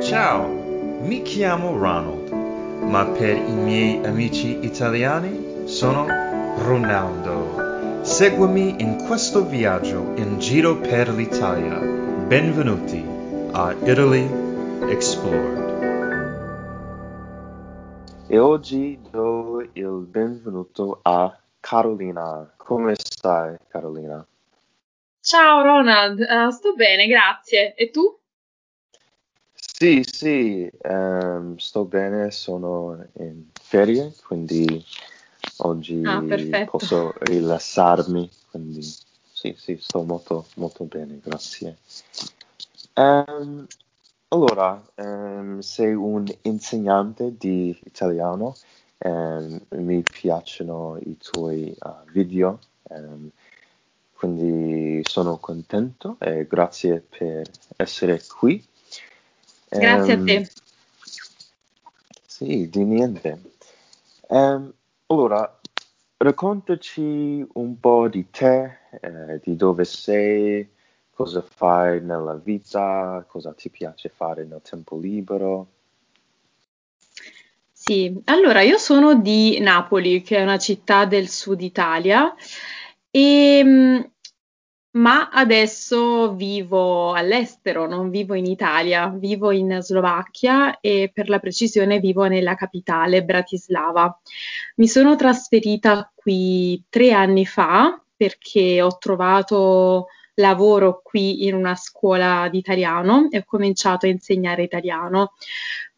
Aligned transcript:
Ciao, 0.00 0.46
mi 1.02 1.22
chiamo 1.22 1.76
Ronald, 1.76 2.30
ma 2.82 3.04
per 3.06 3.36
i 3.36 3.52
miei 3.52 4.04
amici 4.04 4.58
italiani 4.64 5.66
sono 5.66 6.06
Ronaldo. 6.58 8.02
Seguimi 8.02 8.82
in 8.82 9.02
questo 9.06 9.44
viaggio 9.44 10.12
in 10.16 10.38
giro 10.38 10.76
per 10.76 11.08
l'Italia. 11.08 11.78
Benvenuti 11.78 13.02
a 13.52 13.72
Italy 13.72 14.28
Explored. 14.88 15.64
E 18.26 18.38
oggi 18.38 19.00
do 19.10 19.66
il 19.72 20.06
benvenuto 20.08 21.00
a 21.02 21.36
Carolina. 21.64 22.52
Come 22.58 22.94
stai, 22.94 23.56
Carolina? 23.68 24.24
Ciao 25.20 25.62
Ronald, 25.62 26.20
Eh, 26.20 26.52
sto 26.52 26.74
bene, 26.74 27.06
grazie. 27.06 27.74
E 27.74 27.88
tu? 27.88 28.02
Sì, 29.54 30.02
sì, 30.06 30.70
ehm, 30.82 31.56
sto 31.56 31.86
bene, 31.86 32.30
sono 32.30 33.02
in 33.14 33.46
ferie, 33.58 34.12
quindi 34.26 34.84
oggi 35.58 36.02
Ah, 36.04 36.22
posso 36.66 37.14
rilassarmi, 37.20 38.30
quindi 38.50 38.82
sì, 38.82 39.54
sì, 39.56 39.78
sto 39.80 40.02
molto, 40.02 40.46
molto 40.56 40.84
bene, 40.84 41.18
grazie. 41.22 41.78
Ehm, 42.92 43.66
allora, 44.28 44.82
ehm, 44.96 45.60
sei 45.60 45.94
un 45.94 46.26
insegnante 46.42 47.34
di 47.38 47.76
italiano, 47.84 48.54
ehm, 48.98 49.60
mi 49.70 50.02
piacciono 50.02 50.98
i 51.00 51.16
tuoi 51.16 51.74
ah, 51.80 52.04
video, 52.10 52.58
ehm, 52.90 53.30
quindi 54.14 55.02
sono 55.04 55.36
contento 55.38 56.16
e 56.20 56.46
grazie 56.46 57.00
per 57.00 57.48
essere 57.76 58.22
qui. 58.38 58.64
Grazie 59.68 60.12
a 60.12 60.16
Ehm, 60.16 60.24
te. 60.24 60.50
sì, 62.26 62.68
di 62.68 62.84
niente. 62.84 63.40
Allora, 65.06 65.60
raccontaci 66.16 67.46
un 67.52 67.78
po' 67.78 68.08
di 68.08 68.30
te, 68.30 68.78
eh, 69.00 69.40
di 69.42 69.54
dove 69.56 69.84
sei, 69.84 70.68
cosa 71.12 71.42
fai 71.42 72.00
nella 72.02 72.34
vita, 72.34 73.24
cosa 73.28 73.52
ti 73.52 73.68
piace 73.70 74.08
fare 74.08 74.44
nel 74.44 74.62
tempo 74.62 74.98
libero. 74.98 75.68
Sì, 77.86 78.18
allora 78.24 78.62
io 78.62 78.78
sono 78.78 79.14
di 79.14 79.60
Napoli, 79.60 80.22
che 80.22 80.38
è 80.38 80.42
una 80.42 80.56
città 80.56 81.04
del 81.04 81.28
sud 81.28 81.60
Italia, 81.60 82.34
e, 83.10 84.10
ma 84.92 85.28
adesso 85.28 86.32
vivo 86.34 87.12
all'estero, 87.12 87.86
non 87.86 88.08
vivo 88.08 88.32
in 88.34 88.46
Italia, 88.46 89.08
vivo 89.08 89.50
in 89.50 89.80
Slovacchia 89.82 90.80
e 90.80 91.10
per 91.12 91.28
la 91.28 91.38
precisione 91.38 91.98
vivo 91.98 92.24
nella 92.24 92.54
capitale, 92.54 93.22
Bratislava. 93.22 94.18
Mi 94.76 94.88
sono 94.88 95.14
trasferita 95.14 96.10
qui 96.14 96.82
tre 96.88 97.12
anni 97.12 97.44
fa 97.44 98.02
perché 98.16 98.80
ho 98.80 98.96
trovato 98.96 100.06
lavoro 100.36 101.00
qui 101.04 101.46
in 101.46 101.54
una 101.54 101.74
scuola 101.76 102.48
di 102.50 102.58
italiano 102.58 103.28
e 103.30 103.38
ho 103.38 103.44
cominciato 103.44 104.06
a 104.06 104.08
insegnare 104.08 104.62
italiano. 104.62 105.32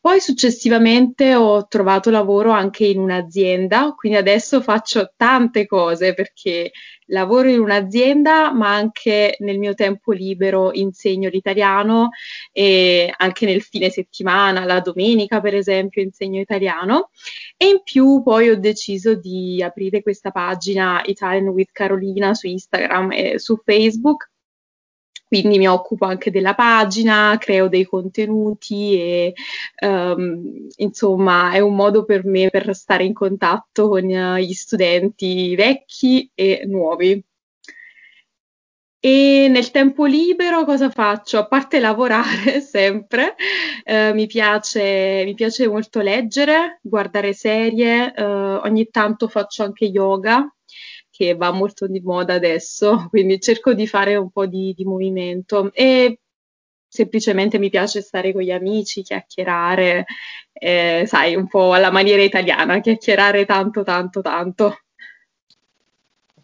Poi 0.07 0.21
successivamente 0.21 1.35
ho 1.35 1.67
trovato 1.67 2.11
lavoro 2.11 2.53
anche 2.53 2.87
in 2.87 3.01
un'azienda, 3.01 3.93
quindi 3.97 4.17
adesso 4.17 4.61
faccio 4.61 5.13
tante 5.17 5.67
cose 5.67 6.15
perché 6.15 6.71
lavoro 7.07 7.49
in 7.49 7.59
un'azienda, 7.59 8.53
ma 8.53 8.73
anche 8.73 9.35
nel 9.41 9.59
mio 9.59 9.75
tempo 9.75 10.13
libero 10.13 10.71
insegno 10.73 11.29
l'italiano 11.29 12.11
e 12.53 13.13
anche 13.17 13.47
nel 13.47 13.63
fine 13.63 13.91
settimana, 13.91 14.65
la 14.65 14.79
domenica 14.79 15.41
per 15.41 15.57
esempio, 15.57 16.01
insegno 16.03 16.39
italiano. 16.39 17.11
E 17.57 17.67
in 17.67 17.81
più 17.83 18.23
poi 18.23 18.51
ho 18.51 18.61
deciso 18.61 19.17
di 19.17 19.61
aprire 19.61 20.03
questa 20.03 20.31
pagina 20.31 21.03
Italian 21.05 21.49
with 21.49 21.71
Carolina 21.73 22.33
su 22.33 22.47
Instagram 22.47 23.11
e 23.11 23.41
su 23.41 23.57
Facebook. 23.57 24.31
Quindi 25.27 25.59
mi 25.59 25.67
occupo 25.67 26.05
anche 26.05 26.31
della 26.31 26.55
pagina, 26.55 27.37
creo 27.39 27.69
dei 27.69 27.85
contenuti 27.85 28.95
e 28.95 29.35
ehm, 29.81 30.69
insomma 30.77 31.53
è 31.53 31.59
un 31.61 31.75
modo 31.75 32.05
per 32.05 32.25
me 32.25 32.49
per 32.49 32.75
stare 32.75 33.05
in 33.05 33.13
contatto 33.13 33.89
con 33.89 34.09
eh, 34.09 34.43
gli 34.43 34.53
studenti 34.53 35.55
vecchi 35.57 36.31
e 36.35 36.63
nuovi. 36.67 37.23
E 39.01 39.47
nel 39.49 39.71
tempo 39.71 40.05
libero 40.05 40.65
cosa 40.65 40.91
faccio? 40.91 41.39
A 41.39 41.47
parte 41.47 41.79
lavorare 41.79 42.61
sempre, 42.61 43.37
eh, 43.85 44.13
mi 44.13 44.27
piace, 44.27 45.23
mi 45.25 45.35
piace 45.35 45.69
molto 45.69 46.01
leggere, 46.01 46.81
guardare 46.83 47.33
serie, 47.33 48.13
eh, 48.15 48.25
ogni 48.25 48.89
tanto 48.91 49.29
faccio 49.29 49.63
anche 49.63 49.85
yoga, 49.85 50.51
che 51.17 51.35
va 51.35 51.51
molto 51.51 51.87
di 51.87 52.01
moda 52.01 52.35
adesso, 52.35 53.07
quindi 53.11 53.41
cerco 53.41 53.73
di 53.73 53.87
fare 53.87 54.17
un 54.17 54.31
po' 54.31 54.47
di, 54.47 54.75
di 54.77 54.85
movimento 54.85 55.73
e 55.73 56.21
semplicemente 56.87 57.59
mi 57.59 57.71
piace 57.71 58.03
stare 58.03 58.33
con 58.33 58.43
gli 58.43 58.51
amici, 58.51 59.03
chiacchierare, 59.03 60.05
eh, 60.53 61.05
sai, 61.07 61.35
un 61.35 61.47
po' 61.47 61.73
alla 61.73 61.91
maniera 61.91 62.23
italiana, 62.23 62.81
chiacchierare 62.81 63.47
tanto, 63.47 63.83
tanto, 63.83 64.21
tanto. 64.21 64.79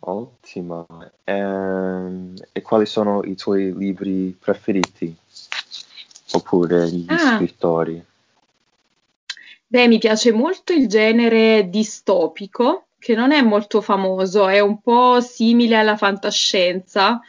Ottimo. 0.01 0.87
Ehm, 1.25 2.35
e 2.51 2.63
quali 2.63 2.87
sono 2.87 3.23
i 3.25 3.37
tuoi 3.37 3.73
libri 3.77 4.37
preferiti? 4.39 5.15
Oppure 6.33 6.89
gli 6.89 7.05
Ah, 7.09 7.37
scrittori? 7.37 8.03
Beh, 9.67 9.87
mi 9.89 9.99
piace 9.99 10.33
molto 10.33 10.73
il 10.73 10.87
genere 10.89 11.69
distopico, 11.71 12.89
che 13.03 13.17
non 13.17 13.33
è 13.33 13.43
molto 13.43 13.81
famoso, 13.81 14.47
è 14.47 14.61
un 14.61 14.81
po' 14.81 15.21
simile 15.21 15.75
alla 15.75 15.97
fantascienza, 15.97 17.21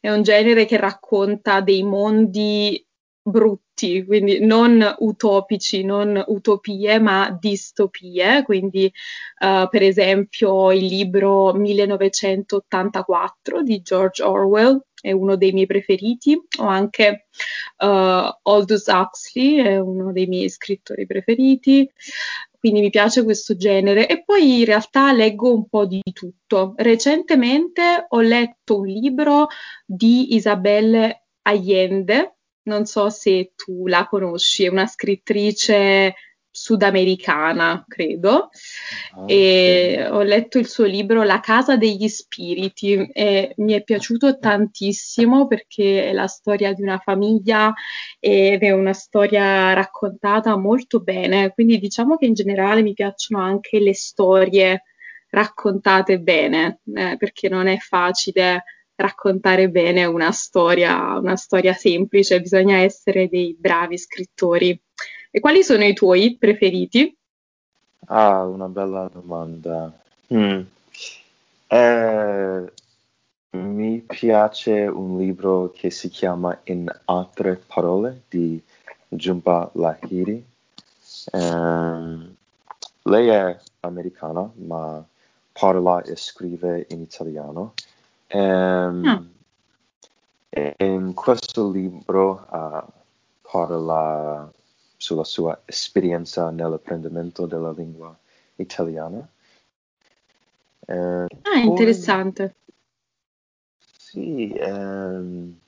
è 0.00 0.10
un 0.10 0.24
genere 0.24 0.64
che 0.64 0.76
racconta 0.76 1.60
dei 1.60 1.84
mondi 1.84 2.84
brutti, 3.22 4.04
quindi 4.04 4.44
non 4.44 4.84
utopici, 4.98 5.84
non 5.84 6.20
utopie, 6.26 6.98
ma 6.98 7.30
distopie. 7.38 8.42
Quindi, 8.42 8.86
eh, 8.86 9.68
per 9.70 9.82
esempio, 9.82 10.72
il 10.72 10.86
libro 10.86 11.52
1984 11.52 13.62
di 13.62 13.82
George 13.82 14.24
Orwell 14.24 14.80
è 15.00 15.12
uno 15.12 15.36
dei 15.36 15.52
miei 15.52 15.66
preferiti, 15.66 16.36
o 16.58 16.64
anche 16.64 17.28
Uh, 17.78 18.28
Aldous 18.42 18.86
Huxley 18.88 19.56
è 19.56 19.78
uno 19.78 20.12
dei 20.12 20.26
miei 20.26 20.50
scrittori 20.50 21.06
preferiti, 21.06 21.90
quindi 22.60 22.80
mi 22.80 22.90
piace 22.90 23.24
questo 23.24 23.56
genere. 23.56 24.06
E 24.06 24.22
poi 24.22 24.58
in 24.60 24.64
realtà 24.66 25.12
leggo 25.12 25.52
un 25.52 25.66
po' 25.68 25.86
di 25.86 26.02
tutto. 26.12 26.74
Recentemente 26.76 28.04
ho 28.06 28.20
letto 28.20 28.80
un 28.80 28.86
libro 28.86 29.48
di 29.84 30.34
Isabel 30.34 31.10
Allende, 31.42 32.36
non 32.64 32.84
so 32.84 33.08
se 33.08 33.52
tu 33.56 33.86
la 33.86 34.06
conosci, 34.06 34.64
è 34.64 34.68
una 34.68 34.86
scrittrice 34.86 36.14
sudamericana, 36.60 37.86
credo. 37.88 38.50
Ah. 39.14 39.24
E 39.26 40.06
ho 40.10 40.20
letto 40.20 40.58
il 40.58 40.68
suo 40.68 40.84
libro 40.84 41.22
La 41.22 41.40
casa 41.40 41.76
degli 41.78 42.06
spiriti 42.06 43.08
e 43.12 43.54
mi 43.56 43.72
è 43.72 43.82
piaciuto 43.82 44.38
tantissimo 44.38 45.46
perché 45.46 46.10
è 46.10 46.12
la 46.12 46.26
storia 46.26 46.74
di 46.74 46.82
una 46.82 46.98
famiglia 46.98 47.72
ed 48.18 48.62
è 48.62 48.70
una 48.72 48.92
storia 48.92 49.72
raccontata 49.72 50.54
molto 50.58 51.00
bene. 51.00 51.50
Quindi 51.52 51.78
diciamo 51.78 52.16
che 52.16 52.26
in 52.26 52.34
generale 52.34 52.82
mi 52.82 52.92
piacciono 52.92 53.42
anche 53.42 53.78
le 53.78 53.94
storie 53.94 54.82
raccontate 55.30 56.18
bene, 56.18 56.80
eh, 56.94 57.16
perché 57.16 57.48
non 57.48 57.68
è 57.68 57.78
facile 57.78 58.64
raccontare 58.96 59.70
bene 59.70 60.04
una 60.04 60.30
storia, 60.30 61.16
una 61.16 61.36
storia 61.36 61.72
semplice, 61.72 62.42
bisogna 62.42 62.76
essere 62.76 63.28
dei 63.28 63.56
bravi 63.58 63.96
scrittori. 63.96 64.78
E 65.32 65.38
quali 65.38 65.62
sono 65.62 65.84
i 65.84 65.94
tuoi 65.94 66.36
preferiti? 66.36 67.16
Ah, 68.06 68.44
una 68.44 68.66
bella 68.66 69.08
domanda. 69.12 69.96
Mm. 70.34 70.60
Eh, 71.68 72.72
mi 73.50 74.00
piace 74.00 74.86
un 74.86 75.18
libro 75.18 75.70
che 75.72 75.90
si 75.90 76.08
chiama 76.08 76.58
In 76.64 76.92
altre 77.04 77.62
parole 77.64 78.22
di 78.28 78.60
Jhumpa 79.06 79.70
Lahiri. 79.74 80.44
Ehm, 81.32 82.34
lei 83.02 83.28
è 83.28 83.56
americana, 83.80 84.50
ma 84.54 85.04
parla 85.52 86.02
e 86.02 86.16
scrive 86.16 86.86
in 86.90 87.02
italiano. 87.02 87.74
Ehm, 88.26 89.30
e 90.48 90.74
in 90.78 91.14
questo 91.14 91.70
libro 91.70 92.44
ah, 92.48 92.84
parla 93.42 94.52
sulla 95.00 95.24
sua 95.24 95.62
esperienza 95.64 96.50
nell'apprendimento 96.50 97.46
della 97.46 97.72
lingua 97.72 98.14
italiana. 98.56 99.26
Eh, 100.86 101.26
Ah, 101.42 101.60
poi, 101.62 101.64
interessante. 101.64 102.54
sì, 103.96 104.52
ehm, 104.52 105.58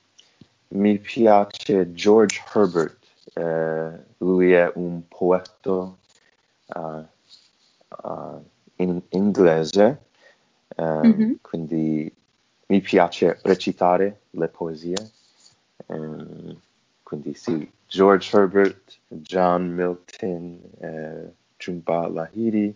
mi 0.67 0.99
piace 0.99 1.91
George 1.93 2.43
Herbert. 2.53 2.97
Eh, 3.33 4.03
lui 4.17 4.51
è 4.51 4.71
un 4.75 5.07
poeta 5.07 5.97
eh, 6.67 7.03
eh, 8.03 8.83
in 8.83 9.01
inglese, 9.09 10.03
ehm, 10.75 11.07
Mhm. 11.07 11.37
quindi 11.41 12.13
mi 12.67 12.81
piace 12.81 13.39
recitare 13.41 14.21
le 14.31 14.47
poesie. 14.47 15.11
Ehm, 15.87 16.55
quindi 17.13 17.33
sì, 17.37 17.69
George 17.87 18.35
Herbert, 18.35 18.97
John 19.07 19.73
Milton, 19.73 20.59
eh, 20.79 21.31
Jhumpa 21.57 22.07
Lahiri, 22.07 22.73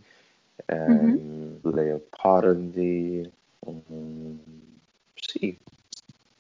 Mhm. 0.87 1.19
ehm, 1.25 1.59
Leopardi. 1.63 3.31
mm, 3.67 4.35
sì, 5.15 5.57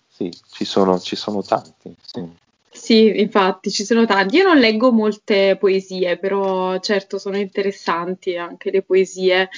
sì, 0.07 0.31
ci 0.51 0.65
sono, 0.65 0.99
ci 0.99 1.15
sono 1.15 1.41
tanti. 1.41 1.95
Sì. 2.01 2.23
Sì, 2.69 3.19
infatti 3.19 3.71
ci 3.71 3.83
sono 3.83 4.05
tanti. 4.05 4.35
Io 4.37 4.43
non 4.43 4.57
leggo 4.59 4.91
molte 4.91 5.57
poesie, 5.59 6.17
però 6.19 6.77
certo 6.79 7.17
sono 7.17 7.37
interessanti 7.37 8.37
anche 8.37 8.69
le 8.69 8.83
poesie. 8.83 9.49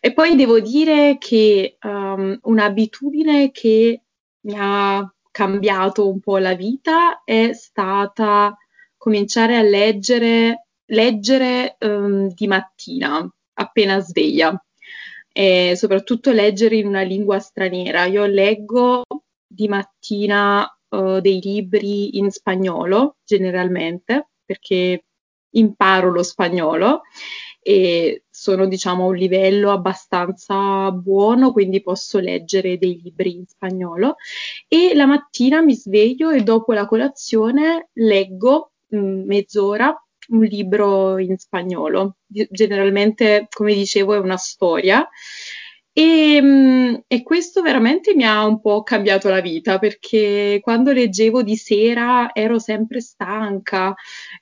E 0.00 0.12
poi 0.12 0.36
devo 0.36 0.60
dire 0.60 1.16
che 1.18 1.76
um, 1.82 2.38
un'abitudine 2.42 3.50
che 3.50 4.02
mi 4.42 4.54
ha 4.56 5.12
cambiato 5.30 6.08
un 6.08 6.20
po' 6.20 6.38
la 6.38 6.54
vita 6.54 7.22
è 7.24 7.52
stata 7.52 8.56
cominciare 8.96 9.56
a 9.56 9.62
leggere, 9.62 10.66
leggere 10.86 11.76
um, 11.80 12.28
di 12.28 12.46
mattina, 12.46 13.26
appena 13.54 14.00
sveglia, 14.00 14.62
e 15.32 15.74
soprattutto 15.76 16.32
leggere 16.32 16.76
in 16.76 16.86
una 16.86 17.02
lingua 17.02 17.38
straniera. 17.38 18.04
Io 18.04 18.26
leggo 18.26 19.04
di 19.46 19.68
mattina 19.68 20.66
eh, 20.88 21.20
dei 21.20 21.40
libri 21.40 22.18
in 22.18 22.30
spagnolo, 22.30 23.16
generalmente, 23.24 24.30
perché 24.44 25.04
imparo 25.52 26.10
lo 26.10 26.22
spagnolo 26.22 27.02
e 27.62 28.24
sono, 28.30 28.66
diciamo, 28.66 29.04
a 29.04 29.06
un 29.08 29.16
livello 29.16 29.70
abbastanza 29.70 30.90
buono, 30.92 31.52
quindi 31.52 31.82
posso 31.82 32.18
leggere 32.18 32.78
dei 32.78 33.00
libri 33.02 33.34
in 33.36 33.46
spagnolo. 33.46 34.16
E 34.68 34.94
la 34.94 35.06
mattina 35.06 35.60
mi 35.62 35.74
sveglio 35.74 36.30
e 36.30 36.42
dopo 36.42 36.72
la 36.72 36.86
colazione 36.86 37.90
leggo 37.94 38.72
mh, 38.88 38.98
mezz'ora 38.98 39.94
un 40.30 40.42
libro 40.44 41.18
in 41.18 41.36
spagnolo. 41.38 42.16
Generalmente, 42.26 43.48
come 43.50 43.74
dicevo, 43.74 44.14
è 44.14 44.18
una 44.18 44.36
storia. 44.36 45.06
E, 45.96 46.40
mh, 46.40 47.02
e 47.08 47.22
questo 47.24 47.62
veramente 47.62 48.14
mi 48.14 48.24
ha 48.24 48.44
un 48.46 48.60
po' 48.60 48.84
cambiato 48.84 49.28
la 49.28 49.40
vita 49.40 49.78
perché 49.80 50.60
quando 50.62 50.92
leggevo 50.92 51.42
di 51.42 51.56
sera 51.56 52.30
ero 52.32 52.60
sempre 52.60 53.00
stanca 53.00 53.92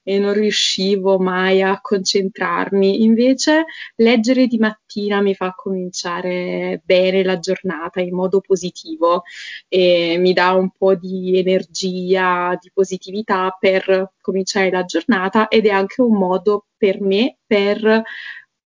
e 0.03 0.19
non 0.19 0.35
riuscivo 0.35 1.19
mai 1.19 1.63
a 1.63 1.81
concentrarmi. 1.81 3.03
Invece, 3.03 3.65
leggere 3.97 4.47
di 4.47 4.59
mattina 4.59 5.23
mi 5.23 5.35
fa 5.35 5.55
cominciare 5.57 6.83
bene 6.85 7.25
la 7.25 7.39
giornata 7.39 8.01
in 8.03 8.15
modo 8.15 8.41
positivo 8.41 9.23
e 9.69 10.17
mi 10.19 10.35
dà 10.35 10.53
un 10.53 10.69
po' 10.77 10.95
di 10.97 11.39
energia, 11.39 12.59
di 12.61 12.71
positività 12.75 13.57
per 13.59 14.13
cominciare 14.21 14.71
la 14.71 14.85
giornata 14.85 15.49
ed 15.49 15.65
è 15.65 15.71
anche 15.71 16.03
un 16.03 16.13
modo 16.19 16.67
per 16.77 17.01
me 17.01 17.39
per 17.47 18.03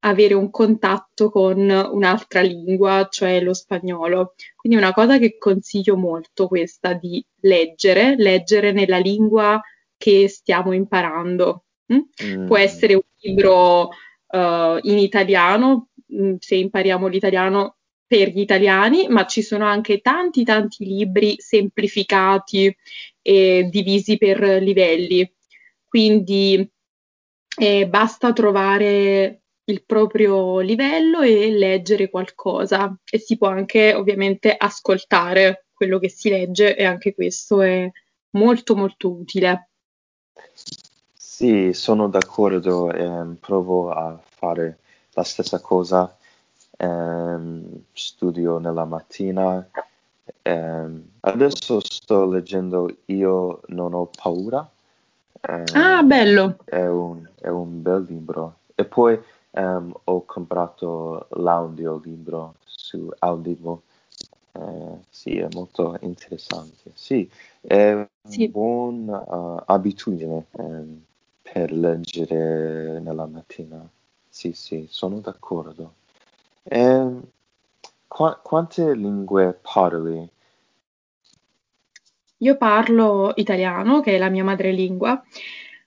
avere 0.05 0.33
un 0.35 0.49
contatto 0.51 1.29
con 1.29 1.57
un'altra 1.69 2.41
lingua, 2.41 3.07
cioè 3.09 3.41
lo 3.41 3.53
spagnolo. 3.53 4.35
Quindi 4.55 4.77
una 4.77 4.93
cosa 4.93 5.17
che 5.17 5.37
consiglio 5.37 5.95
molto 5.97 6.47
questa 6.47 6.93
di 6.93 7.23
leggere, 7.41 8.15
leggere 8.17 8.71
nella 8.71 8.97
lingua 8.97 9.59
che 9.97 10.27
stiamo 10.27 10.73
imparando. 10.73 11.65
mm? 11.93 11.99
Può 12.43 12.57
Mm, 12.57 12.57
essere 12.57 12.93
un 12.95 13.01
libro 13.19 13.89
eh, 14.29 14.79
in 14.83 14.97
italiano, 14.99 15.89
mm, 16.13 16.35
se 16.39 16.55
impariamo 16.55 17.07
l'italiano 17.07 17.77
per 18.07 18.29
gli 18.29 18.39
italiani, 18.39 19.07
ma 19.07 19.25
ci 19.25 19.41
sono 19.41 19.65
anche 19.65 19.99
tanti 20.01 20.43
tanti 20.43 20.85
libri 20.85 21.35
semplificati 21.39 22.75
e 23.21 23.67
divisi 23.71 24.17
per 24.17 24.39
livelli. 24.61 25.29
Quindi 25.85 26.69
eh, 27.57 27.87
basta 27.87 28.33
trovare 28.33 29.43
il 29.65 29.83
proprio 29.83 30.59
livello 30.59 31.21
e 31.21 31.51
leggere 31.51 32.09
qualcosa 32.09 32.95
e 33.09 33.17
si 33.17 33.37
può 33.37 33.47
anche 33.47 33.93
ovviamente 33.93 34.53
ascoltare 34.55 35.65
quello 35.73 35.99
che 35.99 36.09
si 36.09 36.29
legge 36.29 36.75
e 36.75 36.83
anche 36.85 37.13
questo 37.13 37.61
è 37.61 37.89
molto 38.31 38.75
molto 38.75 39.11
utile. 39.11 39.69
Sì, 41.17 41.73
sono 41.73 42.07
d'accordo, 42.07 42.91
ehm, 42.91 43.35
provo 43.39 43.91
a 43.91 44.17
fare 44.23 44.79
la 45.13 45.23
stessa 45.23 45.59
cosa, 45.59 46.15
ehm, 46.77 47.83
studio 47.93 48.57
nella 48.59 48.85
mattina. 48.85 49.67
ehm, 50.43 51.03
adesso 51.21 51.79
sto 51.83 52.25
leggendo 52.25 52.97
Io 53.07 53.61
non 53.67 53.93
ho 53.93 54.05
paura, 54.07 54.67
Ah, 55.41 55.99
ehm, 55.99 56.07
bello! 56.07 56.57
è 56.65 56.85
un, 56.85 57.27
è 57.39 57.47
un 57.49 57.81
bel 57.81 58.05
libro. 58.07 58.59
E 58.75 58.85
poi 58.85 59.19
ehm, 59.55 59.93
ho 60.05 60.25
comprato 60.25 61.27
l'audiolibro 61.31 62.55
su 62.65 63.09
Audible. 63.19 63.79
Eh, 64.53 64.97
sì, 65.09 65.37
è 65.37 65.47
molto 65.53 65.97
interessante. 66.01 66.91
Sì, 66.93 67.29
è 67.61 67.91
una 67.93 68.07
Sì. 68.23 68.47
buona 68.49 69.63
abitudine 69.65 70.45
ehm, 70.51 71.03
per 71.41 71.71
leggere 71.71 72.99
nella 72.99 73.25
mattina. 73.25 73.87
Sì, 74.29 74.53
sì, 74.53 74.87
sono 74.89 75.19
d'accordo. 75.19 75.93
Ehm, 76.63 77.21
qua- 78.07 78.39
quante 78.41 78.93
lingue 78.95 79.57
parli? 79.61 80.29
Io 82.39 82.57
parlo 82.57 83.31
italiano, 83.35 84.01
che 84.01 84.15
è 84.15 84.17
la 84.17 84.29
mia 84.29 84.43
madrelingua, 84.43 85.23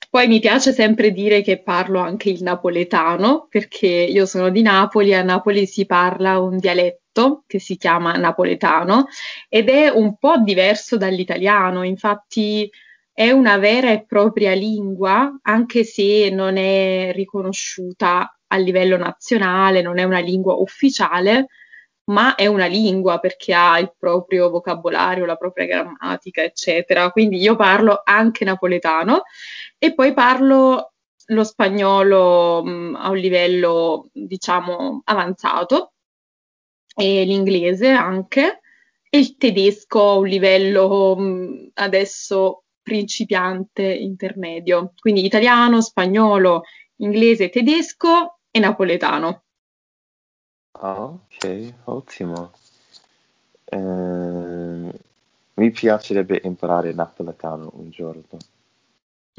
poi 0.09 0.27
mi 0.27 0.39
piace 0.39 0.71
sempre 0.73 1.11
dire 1.11 1.41
che 1.41 1.61
parlo 1.61 1.99
anche 1.99 2.29
il 2.29 2.41
napoletano, 2.41 3.47
perché 3.49 3.87
io 3.87 4.25
sono 4.25 4.49
di 4.49 4.61
Napoli, 4.63 5.13
a 5.13 5.21
Napoli 5.21 5.67
si 5.67 5.85
parla 5.85 6.39
un 6.39 6.57
dialetto 6.57 7.43
che 7.47 7.59
si 7.59 7.77
chiama 7.77 8.13
napoletano 8.13 9.07
ed 9.47 9.69
è 9.69 9.89
un 9.89 10.17
po' 10.17 10.37
diverso 10.37 10.97
dall'italiano, 10.97 11.83
infatti 11.83 12.69
è 13.13 13.29
una 13.31 13.57
vera 13.57 13.91
e 13.91 14.05
propria 14.05 14.53
lingua, 14.53 15.39
anche 15.43 15.83
se 15.83 16.29
non 16.31 16.57
è 16.57 17.11
riconosciuta 17.13 18.39
a 18.47 18.57
livello 18.57 18.97
nazionale, 18.97 19.81
non 19.81 19.99
è 19.99 20.03
una 20.03 20.19
lingua 20.19 20.55
ufficiale 20.55 21.47
ma 22.09 22.33
è 22.35 22.47
una 22.47 22.65
lingua 22.65 23.19
perché 23.19 23.53
ha 23.53 23.77
il 23.79 23.93
proprio 23.97 24.49
vocabolario, 24.49 25.25
la 25.25 25.35
propria 25.35 25.65
grammatica, 25.67 26.41
eccetera. 26.41 27.11
Quindi 27.11 27.37
io 27.37 27.55
parlo 27.55 28.01
anche 28.03 28.45
napoletano 28.45 29.23
e 29.79 29.93
poi 29.95 30.13
parlo 30.13 30.93
lo 31.27 31.43
spagnolo 31.43 32.63
mh, 32.63 32.95
a 32.99 33.09
un 33.09 33.17
livello, 33.17 34.09
diciamo, 34.11 35.01
avanzato 35.05 35.93
e 36.95 37.23
l'inglese 37.23 37.87
anche 37.89 38.59
e 39.09 39.17
il 39.17 39.37
tedesco 39.37 40.09
a 40.09 40.17
un 40.17 40.27
livello 40.27 41.15
mh, 41.15 41.71
adesso 41.75 42.63
principiante 42.81 43.83
intermedio. 43.83 44.93
Quindi 44.99 45.25
italiano, 45.25 45.81
spagnolo, 45.81 46.63
inglese, 46.97 47.49
tedesco 47.49 48.39
e 48.51 48.59
napoletano. 48.59 49.43
Ah, 50.81 51.03
ok, 51.03 51.73
ottimo. 51.85 52.51
Ehm, 53.65 54.91
mi 55.55 55.71
piacerebbe 55.71 56.41
imparare 56.43 56.93
napoletano 56.93 57.69
un 57.73 57.89
giorno. 57.89 58.37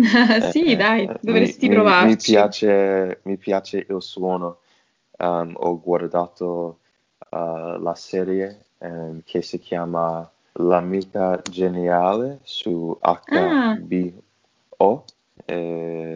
Eh, 0.41 0.51
Sì, 0.51 0.75
eh, 0.75 0.77
dai, 0.77 1.13
eh, 1.13 1.21
mi, 1.23 1.55
dovresti 1.55 1.69
mi- 1.69 1.95
mi 1.99 2.17
provarci. 2.17 2.21
piace, 2.21 3.21
mi 3.25 3.37
piace 3.37 3.87
il 3.89 4.03
suono. 4.03 4.59
Um, 5.19 5.55
ho 5.59 5.79
guardato 5.81 6.79
uh, 7.31 7.79
la 7.83 7.95
serie 7.95 8.65
um, 8.79 9.21
che 9.25 9.43
si 9.43 9.59
chiama 9.59 10.29
L'amica 10.55 11.41
geniale 11.49 12.41
su 12.43 12.97
Ah, 13.31 13.81
HBO. 13.81 15.05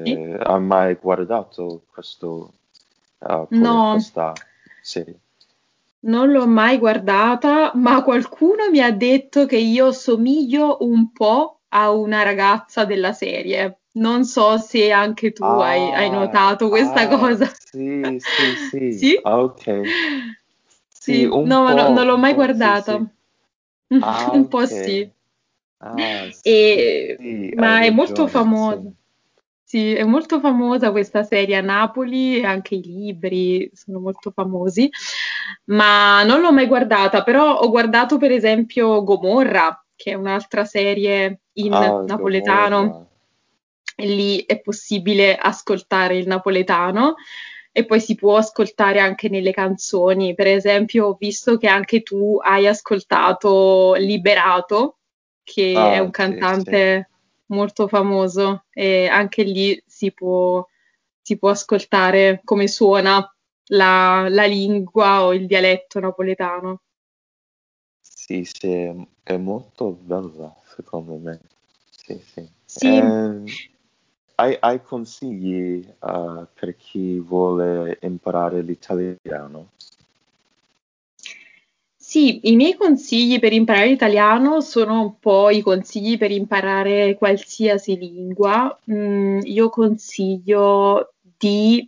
sì. 0.05 0.19
Eh, 0.19 0.39
hai 0.43 0.61
mai 0.61 0.95
guardato 0.97 1.83
questo, 1.93 2.53
uh, 3.21 3.49
No, 3.63 3.79
questa 3.89 4.33
serie? 4.83 5.19
non 6.07 6.31
l'ho 6.31 6.47
mai 6.47 6.79
guardata, 6.79 7.73
ma 7.75 8.03
qualcuno 8.05 8.71
mi 8.71 8.81
ha 8.81 8.93
detto 8.93 9.45
che 9.47 9.57
io 9.57 9.91
somiglio 9.91 10.77
un 10.81 11.11
po' 11.11 11.63
a 11.77 11.91
una 11.91 12.23
ragazza 12.23 12.85
della 12.85 13.13
serie. 13.13 13.81
Non 13.95 14.25
so 14.25 14.59
se 14.59 14.91
anche 14.93 15.33
tu 15.33 15.45
hai, 15.61 15.93
hai 15.93 16.09
Ah, 16.09 16.19
notato 16.19 16.69
questa 16.69 17.07
ah, 17.07 17.09
cosa. 17.09 17.51
sì, 17.71 18.17
sì, 18.21 18.55
sì. 18.57 18.93
Sì? 18.99 19.21
Ok. 19.25 19.63
Sì, 20.89 21.23
sì. 21.23 21.31
no, 21.43 21.63
ma 21.65 21.73
no, 21.75 21.89
non 21.89 22.07
l'ho 22.07 22.17
mai 22.17 22.35
guardata. 22.35 22.97
Sì, 22.97 23.07
ah, 24.01 24.31
un 24.33 24.49
po' 24.49 24.61
ok. 24.61 24.67
sì. 24.67 25.11
Ah, 25.79 26.31
E... 26.43 27.17
sì, 27.19 27.51
Ma 27.57 27.81
è 27.83 27.91
molto 27.91 28.27
famosa. 28.29 28.81
sì. 28.81 28.95
Sì, 29.67 29.93
è 29.95 30.05
molto 30.05 30.39
famosa 30.41 30.91
questa 30.93 31.25
serie 31.25 31.57
a 31.57 31.61
Napoli 31.61 32.39
e 32.39 32.45
anche 32.45 32.77
i 32.77 32.83
libri 32.83 33.69
sono 33.73 33.99
molto 33.99 34.31
famosi, 34.31 34.89
ma 35.67 36.23
non 36.23 36.41
l'ho 36.41 36.53
mai 36.53 36.67
guardata, 36.67 37.23
però 37.25 37.59
ho 37.59 37.69
guardato 37.71 38.19
per 38.19 38.31
esempio 38.31 39.03
Gomorra, 39.03 39.84
che 40.05 40.11
è 40.11 40.15
un'altra 40.15 40.67
serie 40.67 41.45
in 41.55 41.73
Ah, 41.73 42.03
napoletano, 42.07 43.09
e 43.97 44.07
lì 44.07 44.45
è 44.45 44.61
possibile 44.61 45.35
ascoltare 45.35 46.19
il 46.19 46.27
napoletano 46.27 47.15
e 47.73 47.87
poi 47.87 48.01
si 48.01 48.15
può 48.15 48.37
ascoltare 48.37 49.01
anche 49.01 49.31
nelle 49.31 49.51
canzoni. 49.51 50.35
Per 50.35 50.47
esempio, 50.47 51.07
ho 51.07 51.17
visto 51.19 51.57
che 51.57 51.69
anche 51.69 52.03
tu 52.03 52.39
hai 52.39 52.67
ascoltato 52.67 53.95
Liberato, 53.95 54.99
che 55.43 55.73
è 55.73 55.99
un 56.01 56.11
Ah, 56.11 56.11
sì, 56.11 56.11
sì. 56.11 56.11
cantante 56.11 57.09
molto 57.47 57.89
famoso 57.89 58.67
e 58.75 59.07
anche 59.07 59.43
lì 59.43 59.83
si 59.87 60.13
può, 60.13 60.63
si 61.23 61.39
può 61.39 61.49
ascoltare 61.49 62.43
come 62.45 62.69
suona 62.69 63.27
la, 63.69 64.27
la 64.29 64.45
lingua 64.45 65.25
o 65.25 65.33
il 65.33 65.47
dialetto 65.47 65.99
napoletano. 65.99 66.83
Sì, 68.27 68.43
sì, 68.51 69.07
è 69.23 69.37
molto 69.37 69.91
bella, 70.01 70.51
secondo 70.65 71.17
me. 71.17 71.41
Sì, 71.91 72.19
sì. 72.25 72.49
Sì, 72.65 72.87
Ehm, 72.87 73.45
hai, 74.37 74.57
hai 74.61 74.83
consigli, 74.83 75.87
eh, 75.87 76.47
per 76.55 76.75
chi 76.75 77.19
vuole 77.19 77.99
imparare 78.01 78.63
l'italiano? 78.63 79.73
Sì, 81.95 82.49
i 82.51 82.57
miei 82.57 82.77
consigli 82.77 83.39
per 83.39 83.53
imparare 83.53 83.89
l'italiano 83.89 84.63
sono 84.63 85.03
un 85.03 85.19
po' 85.19 85.51
i 85.51 85.61
consigli 85.61 86.17
per 86.17 86.31
imparare 86.31 87.17
qualsiasi 87.17 87.99
lingua. 87.99 88.75
Mm, 88.91 89.41
io 89.43 89.69
consiglio 89.69 91.13
di 91.21 91.87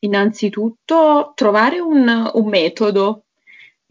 innanzitutto 0.00 1.32
trovare 1.34 1.80
un, 1.80 2.30
un 2.34 2.46
metodo 2.46 3.22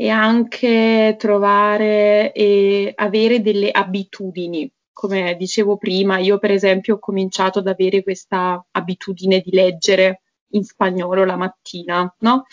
e 0.01 0.10
anche 0.10 1.15
trovare 1.20 2.31
e 2.31 2.91
avere 2.96 3.39
delle 3.39 3.70
abitudini. 3.70 4.67
Come 4.91 5.36
dicevo 5.36 5.77
prima, 5.77 6.17
io 6.17 6.39
per 6.39 6.50
esempio 6.50 6.96
ho 6.96 7.00
cominciato 7.00 7.60
ad 7.60 7.67
avere 7.67 8.01
questa 8.01 8.65
abitudine 8.72 9.41
di 9.41 9.51
leggere 9.51 10.24
in 10.53 10.63
spagnolo 10.63 11.24
la 11.24 11.36
mattina, 11.36 12.12
no? 12.22 12.48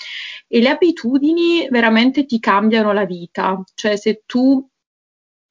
E 0.46 0.60
le 0.60 0.68
abitudini 0.68 1.66
veramente 1.70 2.26
ti 2.26 2.38
cambiano 2.38 2.92
la 2.92 3.06
vita, 3.06 3.58
cioè 3.74 3.96
se 3.96 4.24
tu 4.26 4.68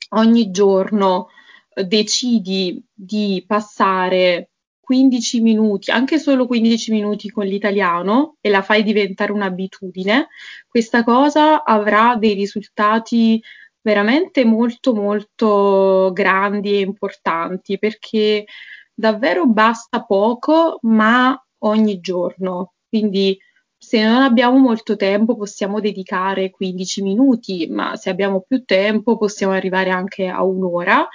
ogni 0.09 0.51
giorno 0.51 1.29
eh, 1.73 1.83
decidi 1.83 2.79
di 2.93 3.43
passare 3.47 4.51
15 4.87 5.41
minuti, 5.41 5.91
anche 5.91 6.17
solo 6.17 6.47
15 6.47 6.91
minuti 6.93 7.29
con 7.29 7.45
l'italiano 7.45 8.37
e 8.39 8.49
la 8.49 8.61
fai 8.61 8.83
diventare 8.83 9.33
un'abitudine, 9.33 10.29
questa 10.65 11.03
cosa 11.03 11.65
avrà 11.65 12.15
dei 12.15 12.33
risultati 12.33 13.43
veramente 13.81 14.45
molto 14.45 14.95
molto 14.95 16.11
grandi 16.13 16.75
e 16.75 16.79
importanti 16.79 17.77
perché 17.77 18.45
davvero 18.93 19.45
basta 19.45 20.05
poco, 20.05 20.79
ma 20.83 21.37
ogni 21.63 21.99
giorno. 21.99 22.75
Quindi 22.87 23.37
se 23.77 24.01
non 24.01 24.21
abbiamo 24.21 24.55
molto 24.57 24.95
tempo 24.95 25.35
possiamo 25.35 25.81
dedicare 25.81 26.49
15 26.49 27.01
minuti, 27.01 27.67
ma 27.67 27.97
se 27.97 28.09
abbiamo 28.09 28.39
più 28.47 28.63
tempo 28.63 29.17
possiamo 29.17 29.51
arrivare 29.51 29.89
anche 29.89 30.27
a 30.27 30.45
un'ora 30.45 31.05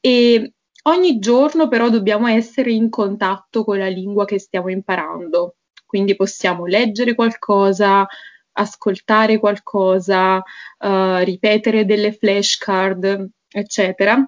e 0.00 0.54
ogni 0.84 1.18
giorno 1.18 1.68
però 1.68 1.88
dobbiamo 1.88 2.26
essere 2.26 2.72
in 2.72 2.88
contatto 2.90 3.64
con 3.64 3.78
la 3.78 3.88
lingua 3.88 4.24
che 4.24 4.38
stiamo 4.38 4.70
imparando. 4.70 5.56
Quindi 5.86 6.14
possiamo 6.14 6.66
leggere 6.66 7.14
qualcosa, 7.14 8.06
ascoltare 8.52 9.38
qualcosa, 9.38 10.42
eh, 10.78 11.24
ripetere 11.24 11.84
delle 11.84 12.12
flashcard, 12.12 13.28
eccetera. 13.48 14.24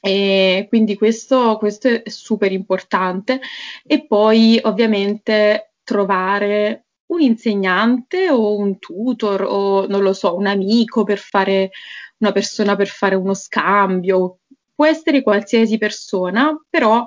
E 0.00 0.66
quindi 0.68 0.96
questo, 0.96 1.56
questo 1.58 1.88
è 1.88 2.02
super 2.10 2.52
importante. 2.52 3.40
E 3.86 4.06
poi 4.06 4.60
ovviamente 4.62 5.74
trovare 5.82 6.86
un 7.06 7.20
insegnante 7.20 8.30
o 8.30 8.56
un 8.56 8.78
tutor 8.78 9.42
o 9.48 9.86
non 9.86 10.02
lo 10.02 10.12
so, 10.12 10.36
un 10.36 10.46
amico 10.46 11.04
per 11.04 11.18
fare 11.18 11.70
una 12.18 12.32
persona 12.32 12.76
per 12.76 12.88
fare 12.88 13.14
uno 13.14 13.34
scambio. 13.34 14.40
Può 14.74 14.86
essere 14.86 15.22
qualsiasi 15.22 15.78
persona, 15.78 16.52
però 16.68 17.04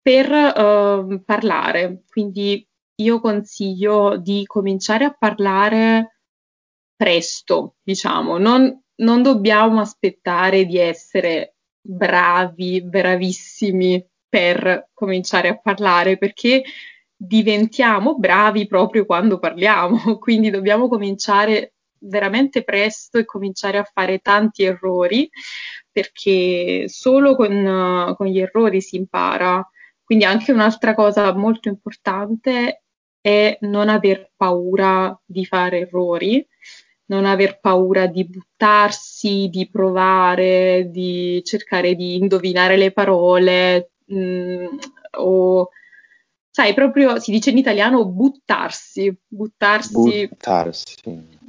per 0.00 0.30
eh, 0.30 1.22
parlare. 1.24 2.02
Quindi 2.08 2.66
io 2.96 3.20
consiglio 3.20 4.16
di 4.16 4.44
cominciare 4.46 5.04
a 5.04 5.16
parlare 5.18 6.20
presto, 6.94 7.76
diciamo, 7.82 8.38
non, 8.38 8.82
non 8.96 9.22
dobbiamo 9.22 9.80
aspettare 9.80 10.64
di 10.64 10.78
essere 10.78 11.56
bravi, 11.80 12.82
bravissimi 12.82 14.06
per 14.28 14.90
cominciare 14.92 15.48
a 15.48 15.58
parlare, 15.58 16.18
perché 16.18 16.62
diventiamo 17.16 18.16
bravi 18.16 18.66
proprio 18.66 19.06
quando 19.06 19.38
parliamo, 19.38 20.18
quindi 20.18 20.50
dobbiamo 20.50 20.88
cominciare 20.88 21.74
veramente 22.06 22.62
presto 22.64 23.18
e 23.18 23.24
cominciare 23.24 23.78
a 23.78 23.84
fare 23.90 24.18
tanti 24.18 24.64
errori, 24.64 25.28
perché 25.94 26.88
solo 26.88 27.36
con, 27.36 28.14
con 28.16 28.26
gli 28.26 28.40
errori 28.40 28.80
si 28.80 28.96
impara. 28.96 29.64
Quindi 30.02 30.24
anche 30.24 30.50
un'altra 30.50 30.92
cosa 30.94 31.32
molto 31.32 31.68
importante 31.68 32.82
è 33.20 33.56
non 33.60 33.88
aver 33.88 34.32
paura 34.36 35.16
di 35.24 35.44
fare 35.46 35.82
errori, 35.82 36.44
non 37.06 37.26
aver 37.26 37.60
paura 37.60 38.06
di 38.06 38.26
buttarsi, 38.26 39.48
di 39.50 39.68
provare, 39.70 40.88
di 40.90 41.40
cercare 41.44 41.94
di 41.94 42.16
indovinare 42.16 42.76
le 42.76 42.90
parole, 42.90 43.92
mh, 44.06 44.66
o 45.18 45.68
sai, 46.54 46.72
proprio 46.72 47.18
si 47.18 47.32
dice 47.32 47.50
in 47.50 47.58
italiano 47.58 48.06
buttarsi, 48.06 49.12
buttarsi, 49.26 50.28
Buttarsi. 50.28 50.94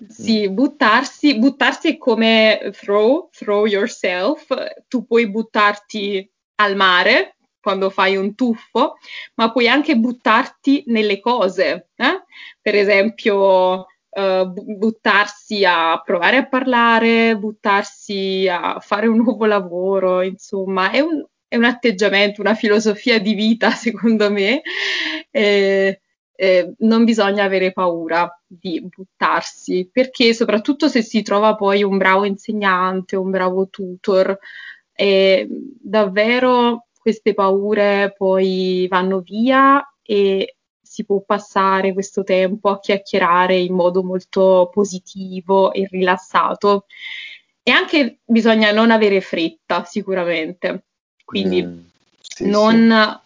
Sì, 0.10 0.50
buttarsi, 0.50 1.38
buttarsi 1.38 1.90
è 1.90 1.98
come 1.98 2.72
throw, 2.74 3.30
throw 3.30 3.68
yourself, 3.68 4.48
tu 4.88 5.06
puoi 5.06 5.30
buttarti 5.30 6.28
al 6.56 6.76
mare 6.76 7.38
quando 7.62 7.92
fai 7.92 8.16
un 8.16 8.34
tuffo, 8.34 8.96
ma 9.36 9.52
puoi 9.52 9.68
anche 9.68 9.96
buttarti 9.96 10.86
nelle 10.88 11.20
cose, 11.20 11.90
eh? 11.96 12.24
Per 12.60 12.74
esempio, 12.74 13.86
eh, 14.10 14.44
bu- 14.48 14.78
buttarsi 14.78 15.66
a 15.66 16.02
provare 16.04 16.38
a 16.38 16.48
parlare, 16.48 17.38
buttarsi 17.38 18.48
a 18.50 18.80
fare 18.80 19.06
un 19.06 19.18
nuovo 19.18 19.46
lavoro, 19.46 20.24
insomma, 20.24 20.90
è 20.90 21.00
un, 21.00 21.24
è 21.48 21.56
un 21.56 21.64
atteggiamento, 21.64 22.42
una 22.42 22.56
filosofia 22.56 23.20
di 23.20 23.34
vita, 23.34 23.72
secondo 23.72 24.32
me. 24.32 24.62
Eh, 25.32 26.00
eh, 26.38 26.74
non 26.80 27.06
bisogna 27.06 27.46
avere 27.46 27.72
paura 27.72 28.30
di 28.46 28.86
buttarsi, 28.86 29.90
perché 29.92 30.34
soprattutto 30.34 30.88
se 30.90 31.02
si 31.02 31.22
trova 31.22 31.56
poi 31.56 31.84
un 31.84 31.98
bravo 31.98 32.26
insegnante, 32.26 33.16
un 33.16 33.30
bravo 33.30 33.70
tutor, 33.70 34.38
eh, 34.94 35.48
davvero 35.50 36.88
queste 37.00 37.34
paure 37.34 38.14
poi 38.18 38.88
vanno 38.90 39.20
via 39.20 39.82
e 40.02 40.56
si 40.82 41.06
può 41.06 41.22
passare 41.22 41.94
questo 41.94 42.24
tempo 42.24 42.70
a 42.70 42.80
chiacchierare 42.80 43.56
in 43.58 43.74
modo 43.74 44.04
molto 44.04 44.70
positivo 44.74 45.72
e 45.72 45.88
rilassato. 45.90 46.86
E 47.64 47.72
anche 47.72 48.20
bisogna 48.26 48.72
non 48.72 48.92
avere 48.92 49.22
fretta, 49.22 49.84
sicuramente. 49.84 50.86
Quindi 51.26 51.64
Mm, 51.64 51.80
Sì, 52.22 52.44
sì. 52.44 52.50
non, 52.50 53.20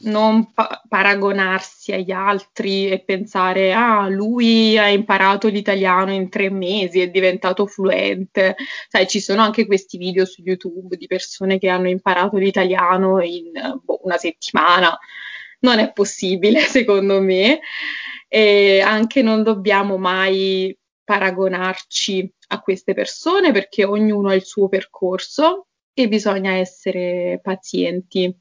non 0.00 0.52
pa- 0.52 0.82
paragonarsi 0.88 1.92
agli 1.92 2.10
altri 2.10 2.88
e 2.90 3.00
pensare, 3.00 3.72
ah, 3.72 4.08
lui 4.08 4.76
ha 4.78 4.88
imparato 4.88 5.48
l'italiano 5.48 6.12
in 6.12 6.28
tre 6.28 6.50
mesi, 6.50 7.00
è 7.00 7.08
diventato 7.10 7.66
fluente. 7.66 8.56
Sai, 8.88 9.06
ci 9.08 9.20
sono 9.20 9.42
anche 9.42 9.66
questi 9.66 9.98
video 9.98 10.24
su 10.24 10.42
YouTube 10.42 10.96
di 10.96 11.06
persone 11.06 11.58
che 11.58 11.68
hanno 11.68 11.88
imparato 11.88 12.36
l'italiano 12.36 13.20
in 13.22 13.50
boh, 13.82 14.00
una 14.04 14.16
settimana. 14.18 14.96
Non 15.60 15.78
è 15.78 15.92
possibile, 15.92 16.60
secondo 16.66 17.20
me. 17.20 17.60
E 18.28 18.80
anche 18.80 19.22
non 19.22 19.42
dobbiamo 19.42 19.98
mai 19.98 20.76
paragonarci 21.04 22.32
a 22.48 22.60
queste 22.60 22.94
persone 22.94 23.52
perché 23.52 23.84
ognuno 23.84 24.28
ha 24.30 24.34
il 24.34 24.44
suo 24.44 24.68
percorso 24.68 25.66
e 25.94 26.08
bisogna 26.08 26.52
essere 26.52 27.40
pazienti 27.42 28.34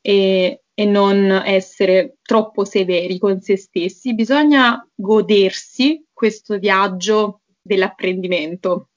e, 0.00 0.62
e 0.74 0.84
non 0.84 1.30
essere 1.44 2.16
troppo 2.22 2.64
severi 2.64 3.18
con 3.18 3.40
se 3.40 3.56
stessi. 3.56 4.14
Bisogna 4.14 4.86
godersi 4.94 6.04
questo 6.12 6.58
viaggio 6.58 7.40
dell'apprendimento. 7.60 8.88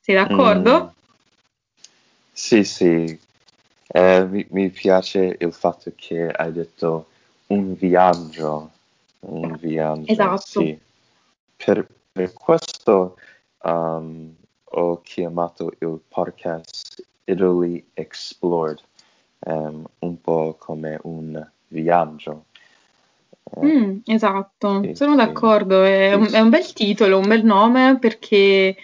Sei 0.00 0.14
d'accordo? 0.14 0.84
Mm, 0.84 1.78
sì, 2.32 2.64
sì. 2.64 3.18
Eh, 3.86 4.24
mi, 4.26 4.46
mi 4.50 4.70
piace 4.70 5.36
il 5.38 5.52
fatto 5.52 5.92
che 5.94 6.26
hai 6.26 6.52
detto 6.52 7.08
un 7.48 7.74
viaggio. 7.74 8.70
Un 9.20 9.56
viaggio. 9.60 10.10
Esatto. 10.10 10.60
Sì. 10.60 10.78
Per, 11.56 11.86
per 12.12 12.32
questo 12.32 13.16
um, 13.62 14.34
ho 14.64 15.00
chiamato 15.02 15.72
il 15.78 16.00
podcast 16.08 16.83
Italy 17.24 17.84
Explored, 17.94 18.80
um, 19.40 19.86
un 20.00 20.20
po' 20.20 20.56
come 20.58 20.98
un 21.02 21.50
viaggio. 21.68 22.46
Eh, 23.56 23.66
mm, 23.66 23.98
esatto, 24.06 24.82
sì, 24.82 24.94
sono 24.94 25.12
sì. 25.12 25.16
d'accordo, 25.16 25.82
è 25.82 26.14
un, 26.14 26.28
è 26.32 26.40
un 26.40 26.50
bel 26.50 26.72
titolo, 26.72 27.18
un 27.18 27.28
bel 27.28 27.44
nome 27.44 27.98
perché 27.98 28.76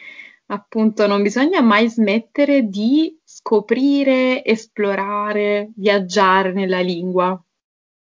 appunto 0.47 1.07
non 1.07 1.23
bisogna 1.23 1.61
mai 1.61 1.89
smettere 1.89 2.69
di 2.69 3.19
scoprire, 3.25 4.45
esplorare, 4.45 5.71
viaggiare 5.77 6.53
nella 6.53 6.81
lingua, 6.81 7.41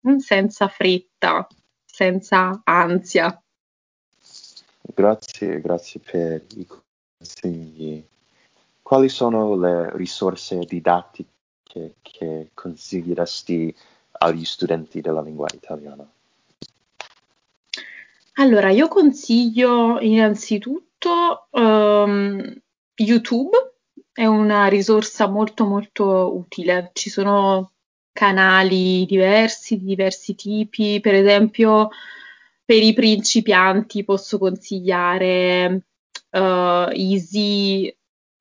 mm, 0.07 0.17
senza 0.17 0.67
fretta, 0.67 1.47
senza 1.85 2.61
ansia. 2.63 3.41
Grazie, 4.81 5.61
grazie 5.61 5.99
per 5.99 6.45
i 6.55 6.67
consigli. 7.17 8.03
Quali 8.89 9.07
sono 9.07 9.55
le 9.55 9.95
risorse 9.97 10.65
didattiche 10.65 11.97
che 12.01 12.49
consiglieresti 12.55 13.71
agli 14.13 14.43
studenti 14.43 14.99
della 14.99 15.21
lingua 15.21 15.45
italiana? 15.53 16.11
Allora, 18.37 18.71
io 18.71 18.87
consiglio 18.87 19.99
innanzitutto 19.99 21.49
um, 21.51 22.61
YouTube, 22.95 23.73
è 24.11 24.25
una 24.25 24.65
risorsa 24.65 25.27
molto 25.27 25.65
molto 25.65 26.35
utile. 26.35 26.89
Ci 26.93 27.11
sono 27.11 27.73
canali 28.11 29.05
diversi, 29.05 29.77
di 29.77 29.85
diversi 29.85 30.33
tipi, 30.33 30.99
per 30.99 31.13
esempio 31.13 31.89
per 32.65 32.81
i 32.81 32.93
principianti 32.93 34.03
posso 34.03 34.39
consigliare 34.39 35.83
uh, 36.31 36.89
Easy, 36.91 37.95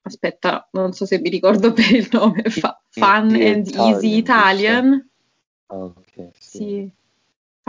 aspetta, 0.09 0.69
non 0.73 0.93
so 0.93 1.07
se 1.07 1.21
mi 1.21 1.29
ricordo 1.29 1.73
per 1.75 1.91
il 1.95 2.09
nome, 2.11 2.43
fa, 2.43 2.81
Fun 2.91 3.35
and 3.35 3.69
Easy 3.69 4.17
Italian. 4.17 5.11
Oh, 5.67 5.95
okay, 5.97 6.31
sì. 6.39 6.59
sì. 6.59 6.93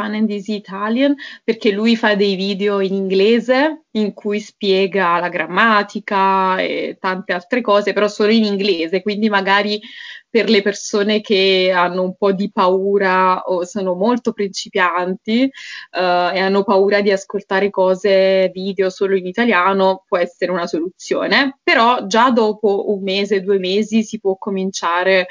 Easy 0.07 0.55
Italian 0.55 1.15
perché 1.43 1.71
lui 1.71 1.95
fa 1.95 2.15
dei 2.15 2.35
video 2.35 2.79
in 2.79 2.93
inglese 2.93 3.83
in 3.91 4.13
cui 4.13 4.39
spiega 4.39 5.19
la 5.19 5.29
grammatica 5.29 6.59
e 6.59 6.97
tante 6.99 7.33
altre 7.33 7.61
cose, 7.61 7.93
però 7.93 8.07
solo 8.07 8.31
in 8.31 8.43
inglese, 8.43 9.01
quindi 9.01 9.29
magari 9.29 9.79
per 10.29 10.47
le 10.47 10.61
persone 10.61 11.21
che 11.21 11.71
hanno 11.73 12.03
un 12.03 12.15
po' 12.15 12.31
di 12.31 12.51
paura 12.51 13.41
o 13.41 13.65
sono 13.65 13.95
molto 13.95 14.31
principianti 14.31 15.43
uh, 15.43 15.97
e 15.97 16.39
hanno 16.39 16.63
paura 16.63 17.01
di 17.01 17.11
ascoltare 17.11 17.71
cose 17.71 18.51
video 18.53 18.91
solo 18.91 19.15
in 19.15 19.25
italiano 19.25 20.03
può 20.07 20.19
essere 20.19 20.51
una 20.51 20.67
soluzione, 20.67 21.57
però 21.63 22.05
già 22.05 22.29
dopo 22.29 22.91
un 22.91 23.01
mese, 23.01 23.41
due 23.41 23.57
mesi 23.57 24.03
si 24.03 24.19
può 24.19 24.37
cominciare 24.37 25.25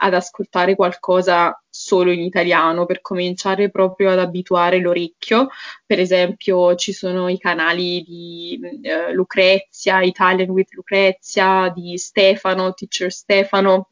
ad 0.00 0.14
ascoltare 0.14 0.74
qualcosa 0.74 1.60
solo 1.78 2.10
in 2.10 2.20
italiano 2.20 2.86
per 2.86 3.00
cominciare 3.00 3.70
proprio 3.70 4.10
ad 4.10 4.18
abituare 4.18 4.80
l'orecchio. 4.80 5.48
Per 5.86 6.00
esempio, 6.00 6.74
ci 6.74 6.92
sono 6.92 7.28
i 7.28 7.38
canali 7.38 8.02
di 8.02 8.60
uh, 8.60 9.12
Lucrezia, 9.12 10.02
Italian 10.02 10.50
with 10.50 10.72
Lucrezia, 10.72 11.72
di 11.72 11.96
Stefano, 11.96 12.74
Teacher 12.74 13.12
Stefano, 13.12 13.90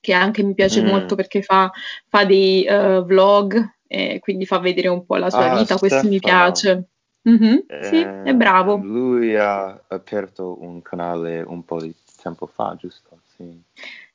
che 0.00 0.12
anche 0.12 0.44
mi 0.44 0.54
piace 0.54 0.80
mm. 0.80 0.86
molto 0.86 1.16
perché 1.16 1.42
fa, 1.42 1.72
fa 2.06 2.24
dei 2.24 2.64
uh, 2.68 3.04
vlog 3.04 3.78
e 3.88 4.20
quindi 4.20 4.46
fa 4.46 4.58
vedere 4.60 4.86
un 4.86 5.04
po' 5.04 5.16
la 5.16 5.28
sua 5.28 5.50
ah, 5.50 5.58
vita. 5.58 5.76
Stefano. 5.76 5.78
Questo 5.80 6.08
mi 6.08 6.20
piace. 6.20 6.88
Mm-hmm, 7.28 7.56
eh, 7.66 7.82
sì, 7.82 8.00
è 8.00 8.32
bravo. 8.34 8.76
Lui 8.76 9.34
ha 9.34 9.82
aperto 9.88 10.62
un 10.62 10.80
canale 10.82 11.42
un 11.42 11.64
po' 11.64 11.80
di 11.80 11.92
tempo 12.22 12.46
fa, 12.46 12.76
giusto? 12.78 13.18
Sì. 13.34 13.60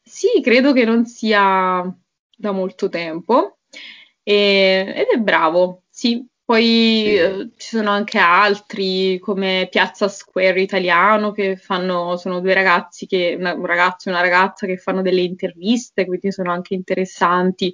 Sì, 0.01 0.41
credo 0.41 0.71
che 0.71 0.85
non 0.85 1.05
sia 1.05 1.93
da 2.41 2.51
molto 2.51 2.89
tempo 2.89 3.59
e, 4.23 4.93
ed 4.95 5.07
è 5.13 5.17
bravo, 5.17 5.83
sì. 5.89 6.25
Poi 6.43 6.63
Sì. 6.63 7.15
eh, 7.15 7.49
ci 7.55 7.67
sono 7.77 7.91
anche 7.91 8.17
altri 8.17 9.17
come 9.19 9.67
Piazza 9.71 10.09
Square 10.09 10.59
Italiano 10.61 11.31
che 11.31 11.55
fanno, 11.55 12.17
sono 12.17 12.41
due 12.41 12.53
ragazzi 12.53 13.05
che, 13.07 13.35
una- 13.39 13.53
un 13.53 13.65
ragazzo 13.65 14.09
e 14.09 14.11
una 14.11 14.21
ragazza 14.21 14.65
che 14.65 14.75
fanno 14.77 15.01
delle 15.01 15.21
interviste, 15.21 16.05
quindi 16.05 16.31
sono 16.31 16.51
anche 16.51 16.73
interessanti. 16.73 17.71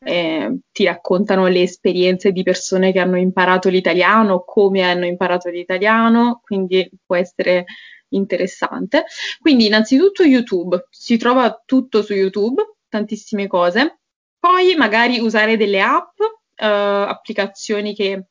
eh, 0.00 0.58
ti 0.70 0.84
raccontano 0.84 1.46
le 1.48 1.62
esperienze 1.62 2.30
di 2.32 2.42
persone 2.44 2.92
che 2.92 3.00
hanno 3.00 3.16
imparato 3.18 3.68
l'italiano, 3.68 4.44
come 4.44 4.82
hanno 4.82 5.06
imparato 5.06 5.50
l'italiano, 5.50 6.40
quindi 6.42 6.88
può 7.04 7.16
essere 7.16 7.64
interessante. 8.10 9.04
Quindi 9.40 9.66
innanzitutto 9.66 10.22
YouTube, 10.22 10.86
si 10.90 11.16
trova 11.16 11.60
tutto 11.64 12.02
su 12.02 12.14
YouTube, 12.14 12.76
tantissime 12.88 13.46
cose. 13.48 13.97
Poi 14.38 14.74
magari 14.76 15.18
usare 15.18 15.56
delle 15.56 15.80
app, 15.80 16.18
eh, 16.54 16.66
applicazioni 16.66 17.94
che, 17.94 18.26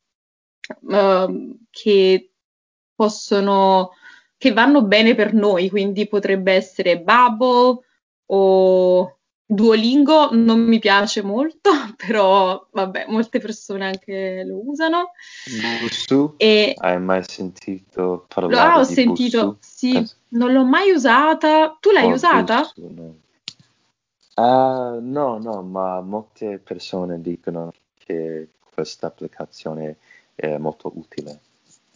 eh, 0.90 1.56
che 1.70 2.32
possono, 2.96 3.92
che 4.38 4.54
vanno 4.54 4.84
bene 4.84 5.16
per 5.16 5.34
noi, 5.34 5.70
quindi 5.70 6.08
potrebbe 6.08 6.54
essere 6.54 7.00
Bubble 7.02 7.80
o 8.30 9.20
Duolingo 9.50 10.30
non 10.34 10.60
mi 10.60 10.78
piace 10.80 11.22
molto, 11.22 11.72
però 11.96 12.68
vabbè, 12.72 13.06
molte 13.08 13.40
persone 13.40 13.86
anche 13.86 14.44
lo 14.46 14.68
usano. 14.70 15.12
Bussu? 15.82 16.34
E 16.38 16.74
Hai 16.78 17.00
mai 17.00 17.24
sentito 17.26 18.02
lo- 18.02 18.26
parlare 18.28 18.72
ah, 18.72 18.80
ho 18.80 18.86
di 18.86 18.94
sentito, 18.94 19.46
Bussu? 19.46 19.58
sì, 19.62 19.92
Penso- 19.94 20.16
non 20.30 20.52
l'ho 20.52 20.66
mai 20.66 20.92
usata. 20.92 21.78
Tu 21.80 21.92
l'hai 21.92 22.10
Oh, 22.12 22.14
usata? 22.14 22.60
Bussu, 22.60 22.94
no. 22.94 23.16
Ah, 24.40 25.00
no, 25.02 25.40
no, 25.40 25.64
ma 25.64 26.00
molte 26.02 26.60
persone 26.60 27.20
dicono 27.22 27.72
che 27.98 28.50
questa 28.72 29.08
applicazione 29.08 29.98
è 30.36 30.58
molto 30.58 30.92
utile. 30.94 31.40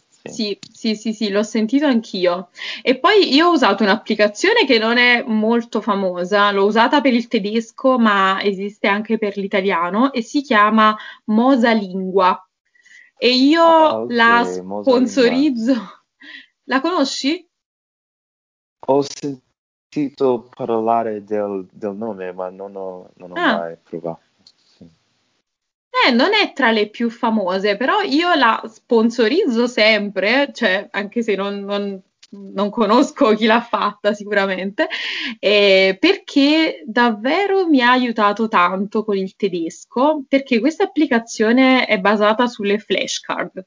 Sì. 0.08 0.58
Sì, 0.72 0.96
sì, 0.96 1.12
sì, 1.12 1.30
l'ho 1.30 1.42
sentito 1.44 1.86
anch'io. 1.86 2.50
E 2.82 2.98
poi 2.98 3.32
io 3.34 3.48
ho 3.48 3.52
usato 3.52 3.84
un'applicazione 3.84 4.64
che 4.66 4.78
non 4.78 4.96
è 4.96 5.22
molto 5.24 5.80
famosa, 5.80 6.50
l'ho 6.50 6.64
usata 6.64 7.00
per 7.00 7.12
il 7.12 7.28
tedesco, 7.28 7.98
ma 7.98 8.42
esiste 8.42 8.88
anche 8.88 9.18
per 9.18 9.36
l'italiano 9.36 10.12
e 10.12 10.22
si 10.22 10.42
chiama 10.42 10.96
Mosalingua. 11.26 12.44
E 13.18 13.34
io 13.34 13.62
Ah, 13.62 14.00
ok, 14.00 14.12
la 14.14 14.40
Mosalingua. 14.40 14.82
sponsorizzo. 14.82 15.74
La 16.64 16.80
conosci? 16.80 17.48
Ho 18.88 19.02
sentito 19.02 19.51
parlare 20.54 21.24
del, 21.24 21.66
del 21.70 21.94
nome, 21.94 22.32
ma 22.32 22.48
non 22.50 22.74
ho, 22.76 23.10
non 23.16 23.32
ho 23.32 23.34
Ah. 23.36 23.56
mai 23.58 23.76
provato. 23.82 24.20
Sì. 24.76 24.88
Eh, 26.06 26.10
non 26.10 26.32
è 26.34 26.52
tra 26.54 26.70
le 26.72 26.88
più 26.88 27.10
famose, 27.10 27.76
però 27.76 28.00
io 28.00 28.34
la 28.34 28.62
sponsorizzo 28.66 29.66
sempre, 29.66 30.50
cioè 30.52 30.88
anche 30.90 31.22
se 31.22 31.34
non, 31.36 31.60
non- 31.64 32.00
non 32.34 32.70
conosco 32.70 33.34
chi 33.34 33.44
l'ha 33.44 33.60
fatta 33.60 34.14
sicuramente, 34.14 34.88
eh, 35.38 35.96
perché 36.00 36.82
davvero 36.86 37.66
mi 37.68 37.82
ha 37.82 37.90
aiutato 37.90 38.48
tanto 38.48 39.04
con 39.04 39.16
il 39.18 39.36
tedesco, 39.36 40.24
perché 40.26 40.58
questa 40.60 40.84
applicazione 40.84 41.84
è 41.86 41.98
basata 42.00 42.46
sulle 42.46 42.78
flashcard. 42.78 43.66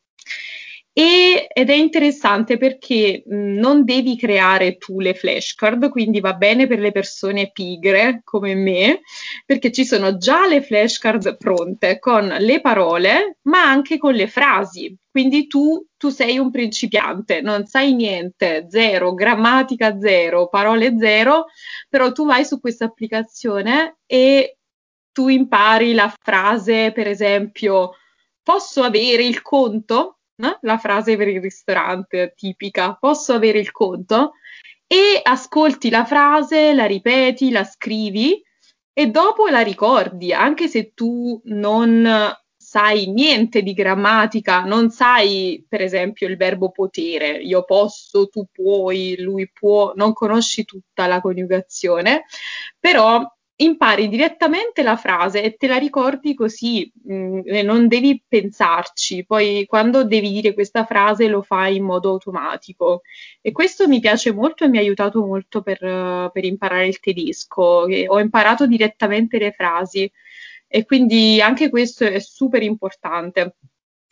E- 0.97 1.47
ed 1.53 1.69
è 1.69 1.73
interessante 1.73 2.57
perché 2.57 3.21
mh, 3.25 3.35
non 3.59 3.83
devi 3.83 4.15
creare 4.17 4.77
tu 4.77 4.99
le 5.01 5.13
flashcard, 5.13 5.89
quindi 5.89 6.21
va 6.21 6.33
bene 6.35 6.67
per 6.67 6.79
le 6.79 6.91
persone 6.93 7.51
pigre 7.51 8.21
come 8.23 8.55
me, 8.55 9.01
perché 9.45 9.71
ci 9.73 9.83
sono 9.85 10.15
già 10.17 10.47
le 10.47 10.61
flashcard 10.61 11.35
pronte 11.37 11.99
con 11.99 12.27
le 12.39 12.61
parole, 12.61 13.39
ma 13.43 13.63
anche 13.69 13.97
con 13.97 14.13
le 14.13 14.27
frasi. 14.27 14.95
Quindi 15.11 15.47
tu, 15.47 15.85
tu 15.97 16.09
sei 16.09 16.37
un 16.37 16.49
principiante, 16.51 17.41
non 17.41 17.65
sai 17.65 17.93
niente, 17.93 18.65
zero, 18.69 19.13
grammatica 19.13 19.97
zero, 19.99 20.47
parole 20.47 20.95
zero, 20.97 21.45
però 21.89 22.11
tu 22.13 22.25
vai 22.25 22.45
su 22.45 22.59
questa 22.61 22.85
applicazione 22.85 23.97
e 24.05 24.57
tu 25.11 25.27
impari 25.29 25.93
la 25.93 26.13
frase, 26.21 26.91
per 26.93 27.07
esempio, 27.07 27.91
posso 28.43 28.83
avere 28.83 29.23
il 29.25 29.41
conto? 29.41 30.19
La 30.61 30.77
frase 30.77 31.15
per 31.15 31.27
il 31.27 31.41
ristorante 31.41 32.33
tipica, 32.35 32.95
posso 32.95 33.33
avere 33.33 33.59
il 33.59 33.71
conto? 33.71 34.33
E 34.87 35.19
ascolti 35.23 35.89
la 35.89 36.05
frase, 36.05 36.73
la 36.73 36.85
ripeti, 36.85 37.51
la 37.51 37.63
scrivi 37.63 38.41
e 38.93 39.07
dopo 39.07 39.47
la 39.47 39.61
ricordi, 39.61 40.33
anche 40.33 40.67
se 40.67 40.93
tu 40.93 41.41
non 41.45 42.33
sai 42.55 43.07
niente 43.07 43.61
di 43.61 43.73
grammatica, 43.73 44.63
non 44.63 44.89
sai 44.89 45.63
per 45.67 45.81
esempio 45.81 46.27
il 46.27 46.35
verbo 46.35 46.71
potere, 46.71 47.37
io 47.37 47.63
posso, 47.63 48.27
tu 48.27 48.47
puoi, 48.51 49.15
lui 49.19 49.49
può, 49.51 49.93
non 49.95 50.13
conosci 50.13 50.65
tutta 50.65 51.07
la 51.07 51.21
coniugazione, 51.21 52.25
però 52.79 53.23
impari 53.57 54.09
direttamente 54.09 54.83
la 54.83 54.97
frase 54.97 55.41
e 55.41 55.55
te 55.55 55.67
la 55.67 55.77
ricordi 55.77 56.33
così, 56.33 56.91
mh, 57.03 57.13
mm, 57.13 57.39
non 57.63 57.87
devi 57.87 58.21
pensarci, 58.27 59.25
poi 59.25 59.65
quando 59.65 60.03
devi 60.03 60.29
dire 60.31 60.53
questa 60.53 60.85
frase 60.85 61.27
lo 61.27 61.41
fai 61.41 61.77
in 61.77 61.85
modo 61.85 62.09
automatico 62.11 63.01
e 63.41 63.51
questo 63.51 63.87
mi 63.87 63.99
piace 63.99 64.33
molto 64.33 64.65
e 64.65 64.67
mi 64.67 64.77
ha 64.77 64.81
aiutato 64.81 65.25
molto 65.25 65.61
per, 65.61 65.79
per 66.33 66.43
imparare 66.43 66.87
il 66.87 66.99
tedesco, 66.99 67.85
ho 68.07 68.19
imparato 68.19 68.67
direttamente 68.67 69.37
le 69.37 69.51
frasi 69.51 70.11
e 70.67 70.85
quindi 70.85 71.39
anche 71.41 71.69
questo 71.69 72.03
è 72.05 72.19
super 72.19 72.61
importante. 72.61 73.55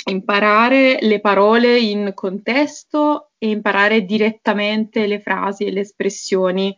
Imparare 0.06 0.98
le 1.02 1.20
parole 1.22 1.80
in 1.80 2.12
contesto 2.14 3.32
e 3.38 3.50
imparare 3.50 4.04
direttamente 4.04 5.08
le 5.08 5.20
frasi 5.20 5.66
e 5.66 5.72
le 5.72 5.82
espressioni 5.82 6.76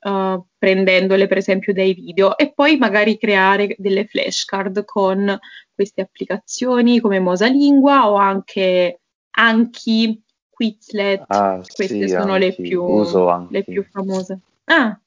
uh, 0.00 0.44
prendendole 0.56 1.26
per 1.26 1.38
esempio 1.38 1.72
dai 1.72 1.94
video 1.94 2.36
e 2.36 2.52
poi 2.52 2.76
magari 2.76 3.18
creare 3.18 3.74
delle 3.78 4.06
flashcard 4.06 4.84
con 4.84 5.36
queste 5.74 6.00
applicazioni 6.00 7.00
come 7.00 7.18
Mosalingua 7.20 8.10
o 8.10 8.16
anche 8.16 9.00
Anki, 9.30 10.22
Quizlet, 10.50 11.24
ah, 11.28 11.58
queste 11.58 11.86
sì, 11.86 12.08
sono 12.08 12.36
le 12.36 12.52
più, 12.52 12.84
le 13.50 13.62
più, 13.62 13.84
famose. 13.84 14.40
Ah. 14.64 14.98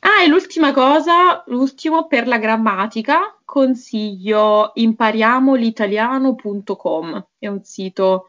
ah, 0.00 0.22
e 0.22 0.28
l'ultima 0.28 0.72
cosa, 0.72 1.42
l'ultimo 1.46 2.06
per 2.06 2.28
la 2.28 2.38
grammatica, 2.38 3.36
consiglio 3.44 4.70
impariamolitaliano.com, 4.74 7.26
è 7.40 7.48
un 7.48 7.64
sito 7.64 8.26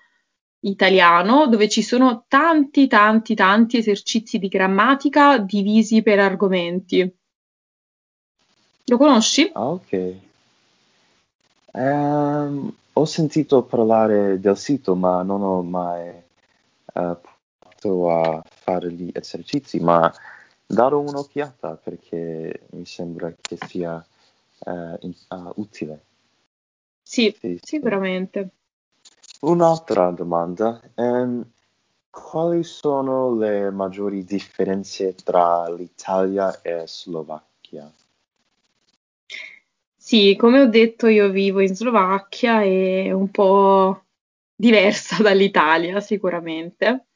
italiano 0.64 1.48
dove 1.48 1.70
ci 1.70 1.82
sono 1.82 2.26
tanti, 2.28 2.88
tanti, 2.88 3.36
tanti 3.36 3.78
esercizi 3.78 4.40
di 4.40 4.48
grammatica 4.48 5.38
divisi 5.38 6.02
per 6.02 6.20
argomenti. 6.20 7.18
Lo 8.86 8.98
conosci? 8.98 9.50
Ah, 9.54 9.70
ok. 9.70 10.16
Um, 11.72 12.76
ho 12.94 13.06
sentito 13.06 13.64
parlare 13.64 14.40
del 14.40 14.58
sito, 14.58 14.96
ma 14.96 15.24
non 15.24 15.42
ho 15.42 15.62
mai 15.62 16.10
uh, 16.10 17.18
provato 17.80 18.10
a 18.10 18.44
fare 18.46 18.92
gli 18.92 19.10
esercizi, 19.12 19.80
ma 19.80 20.14
darò 20.66 21.00
un'occhiata 21.00 21.80
perché 21.82 22.68
mi 22.72 22.86
sembra 22.86 23.34
che 23.40 23.58
sia 23.68 24.06
uh, 24.66 24.98
in, 25.02 25.14
uh, 25.30 25.52
utile. 25.56 26.04
Sì, 27.02 27.36
sì, 27.38 27.60
sicuramente. 27.62 28.50
Un'altra 29.44 30.10
domanda. 30.12 30.80
Um, 30.96 31.46
quali 32.10 32.64
sono 32.64 33.36
le 33.36 33.72
maggiori 33.72 34.24
differenze 34.24 35.16
tra 35.16 35.70
l'Italia 35.70 36.62
e 36.62 36.84
Slovacchia? 36.86 37.92
Sì, 39.98 40.38
come 40.38 40.62
ho 40.62 40.68
detto, 40.68 41.08
io 41.08 41.30
vivo 41.30 41.60
in 41.60 41.76
Slovacchia 41.76 42.62
e 42.62 43.06
è 43.08 43.12
un 43.12 43.30
po' 43.32 44.04
diversa 44.56 45.20
dall'Italia, 45.24 46.00
sicuramente. 46.00 47.08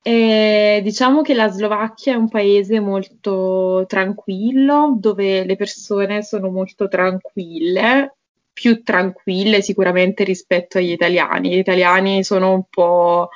E 0.00 0.80
diciamo 0.82 1.20
che 1.20 1.34
la 1.34 1.48
Slovacchia 1.48 2.14
è 2.14 2.16
un 2.16 2.30
paese 2.30 2.80
molto 2.80 3.84
tranquillo, 3.86 4.96
dove 4.98 5.44
le 5.44 5.56
persone 5.56 6.22
sono 6.22 6.48
molto 6.48 6.88
tranquille 6.88 8.14
più 8.58 8.82
tranquille 8.82 9.62
sicuramente 9.62 10.24
rispetto 10.24 10.78
agli 10.78 10.90
italiani. 10.90 11.50
Gli 11.50 11.58
italiani 11.58 12.24
sono 12.24 12.52
un 12.54 12.64
po', 12.68 13.28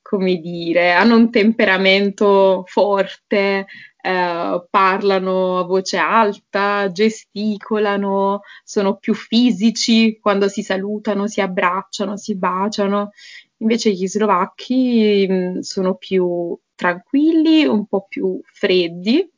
come 0.00 0.36
dire, 0.36 0.92
hanno 0.92 1.16
un 1.16 1.32
temperamento 1.32 2.62
forte, 2.68 3.66
eh, 4.00 4.66
parlano 4.70 5.58
a 5.58 5.64
voce 5.64 5.96
alta, 5.96 6.92
gesticolano, 6.92 8.42
sono 8.62 8.98
più 8.98 9.14
fisici 9.14 10.20
quando 10.20 10.46
si 10.46 10.62
salutano, 10.62 11.26
si 11.26 11.40
abbracciano, 11.40 12.16
si 12.16 12.36
baciano. 12.36 13.10
Invece 13.58 13.90
gli 13.90 14.06
slovacchi 14.06 15.26
mh, 15.28 15.34
mm, 15.34 15.58
sono 15.58 15.96
più 15.96 16.56
tranquilli, 16.76 17.64
un 17.64 17.84
po' 17.86 18.06
più 18.08 18.40
freddi, 18.44 19.28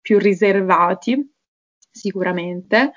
più 0.00 0.18
riservati, 0.18 1.24
sicuramente. 1.88 2.94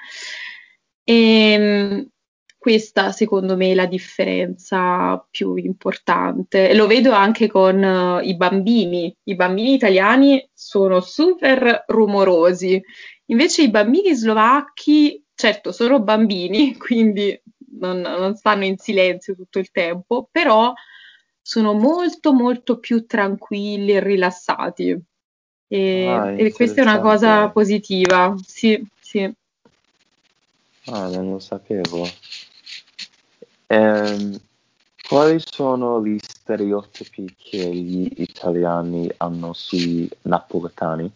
E 1.07 1.13
ehm, 1.13 2.09
questa 2.57 3.11
secondo 3.11 3.55
me 3.55 3.71
è 3.71 3.75
la 3.75 3.85
differenza 3.85 5.23
più 5.29 5.55
importante. 5.55 6.73
Lo 6.73 6.87
vedo 6.87 7.11
anche 7.11 7.47
con 7.47 7.77
uh, 7.77 8.19
i 8.25 8.35
bambini. 8.35 9.15
I 9.25 9.35
bambini 9.35 9.75
italiani 9.75 10.49
sono 10.51 10.99
super 10.99 11.83
rumorosi, 11.85 12.81
invece 13.25 13.61
i 13.61 13.69
bambini 13.69 14.15
slovacchi, 14.15 15.23
certo, 15.35 15.71
sono 15.71 16.01
bambini, 16.01 16.75
quindi 16.77 17.39
non, 17.79 18.01
non 18.01 18.35
stanno 18.35 18.65
in 18.65 18.77
silenzio 18.79 19.35
tutto 19.35 19.59
il 19.59 19.69
tempo, 19.69 20.27
però 20.31 20.73
sono 21.39 21.73
molto 21.73 22.33
molto 22.33 22.79
più 22.79 23.05
tranquilli 23.05 23.91
e 23.91 23.99
rilassati. 23.99 24.99
E, 25.67 26.07
ah, 26.07 26.31
e 26.31 26.51
questa 26.51 26.81
è 26.81 26.83
una 26.83 26.99
cosa 26.99 27.47
positiva, 27.49 28.33
sì, 28.43 28.83
sì. 28.99 29.31
Ah, 30.87 31.07
non 31.07 31.31
lo 31.31 31.39
sapevo. 31.39 32.07
Ehm, 33.67 34.39
quali 35.07 35.41
sono 35.43 36.03
gli 36.05 36.17
stereotipi 36.19 37.35
che 37.37 37.57
gli 37.57 38.11
italiani 38.17 39.09
hanno 39.17 39.53
sui 39.53 40.09
napoletani? 40.23 41.11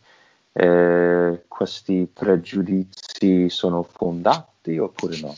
Eh, 0.52 1.44
questi 1.48 2.10
pregiudizi 2.12 3.50
sono 3.50 3.84
fondati 3.84 4.78
oppure 4.78 5.20
no? 5.20 5.36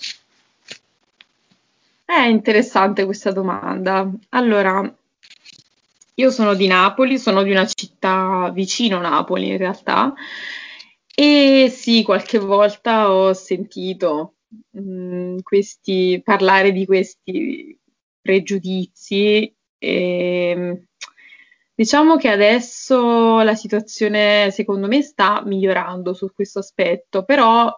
È 2.06 2.26
interessante 2.26 3.06
questa 3.06 3.32
domanda. 3.32 4.10
Allora, 4.30 4.94
io 6.16 6.30
sono 6.30 6.54
di 6.54 6.68
Napoli, 6.68 7.18
sono 7.18 7.42
di 7.44 7.52
una 7.52 7.66
città 7.66 8.50
vicino 8.54 9.00
Napoli 9.00 9.50
in 9.50 9.58
realtà, 9.58 10.14
e 11.24 11.70
sì, 11.70 12.02
qualche 12.02 12.40
volta 12.40 13.12
ho 13.12 13.32
sentito 13.34 14.38
mh, 14.72 14.80
mm, 14.82 15.38
questi, 15.44 16.20
parlare 16.24 16.72
di 16.72 16.84
questi 16.88 17.80
pregiudizi 18.20 19.56
e 19.78 20.88
diciamo 21.76 22.18
che 22.18 22.28
adesso 22.28 23.42
la 23.42 23.54
situazione 23.54 24.50
secondo 24.50 24.88
me 24.88 25.04
sta 25.04 25.44
migliorando 25.46 26.16
su 26.16 26.34
questo 26.34 26.58
aspetto, 26.58 27.24
però 27.24 27.72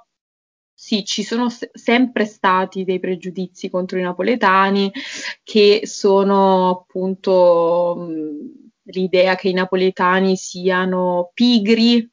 sì, 0.73 1.03
ci 1.03 1.23
sono 1.23 1.49
se- 1.49 1.69
sempre 1.73 2.23
stati 2.25 2.85
dei 2.85 2.99
pregiudizi 2.99 3.69
contro 3.69 3.97
i 3.99 4.03
napoletani 4.03 4.89
che 5.43 5.81
sono 5.83 6.69
appunto 6.69 7.95
mh, 7.97 8.63
l'idea 8.83 9.35
che 9.35 9.49
i 9.49 9.53
napoletani 9.53 10.37
siano 10.37 11.31
pigri 11.33 12.09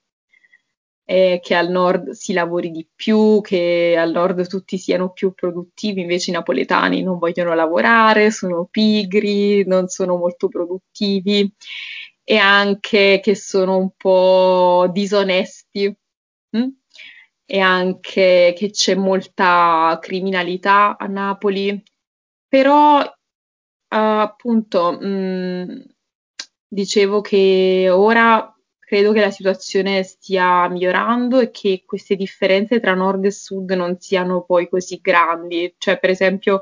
eh, 1.10 1.40
che 1.42 1.56
al 1.56 1.70
nord 1.70 2.10
si 2.10 2.32
lavori 2.32 2.70
di 2.70 2.86
più, 2.94 3.40
che 3.42 3.96
al 3.98 4.12
nord 4.12 4.46
tutti 4.46 4.78
siano 4.78 5.10
più 5.10 5.32
produttivi, 5.34 6.02
invece 6.02 6.30
i 6.30 6.34
napoletani 6.34 7.02
non 7.02 7.18
vogliono 7.18 7.52
lavorare, 7.52 8.30
sono 8.30 8.68
pigri, 8.70 9.66
non 9.66 9.88
sono 9.88 10.16
molto 10.16 10.46
produttivi 10.46 11.52
e 12.22 12.36
anche 12.36 13.18
che 13.20 13.34
sono 13.34 13.76
un 13.78 13.90
po' 13.96 14.88
disonesti. 14.92 15.92
Hm? 16.50 16.68
E 17.44 17.58
anche 17.58 18.54
che 18.56 18.70
c'è 18.70 18.94
molta 18.94 19.98
criminalità 20.00 20.96
a 20.96 21.06
Napoli, 21.06 21.82
però 22.46 23.02
appunto 23.88 24.92
mh, 24.92 25.06
mm, 25.06 25.80
dicevo 26.68 27.20
che 27.20 27.88
ora 27.90 28.49
credo 28.90 29.12
che 29.12 29.20
la 29.20 29.30
situazione 29.30 30.02
stia 30.02 30.68
migliorando 30.68 31.38
e 31.38 31.52
che 31.52 31.84
queste 31.86 32.16
differenze 32.16 32.80
tra 32.80 32.92
nord 32.94 33.24
e 33.24 33.30
sud 33.30 33.70
non 33.70 34.00
siano 34.00 34.42
poi 34.42 34.68
così 34.68 34.98
grandi. 35.00 35.72
Cioè, 35.78 36.00
per 36.00 36.10
esempio, 36.10 36.60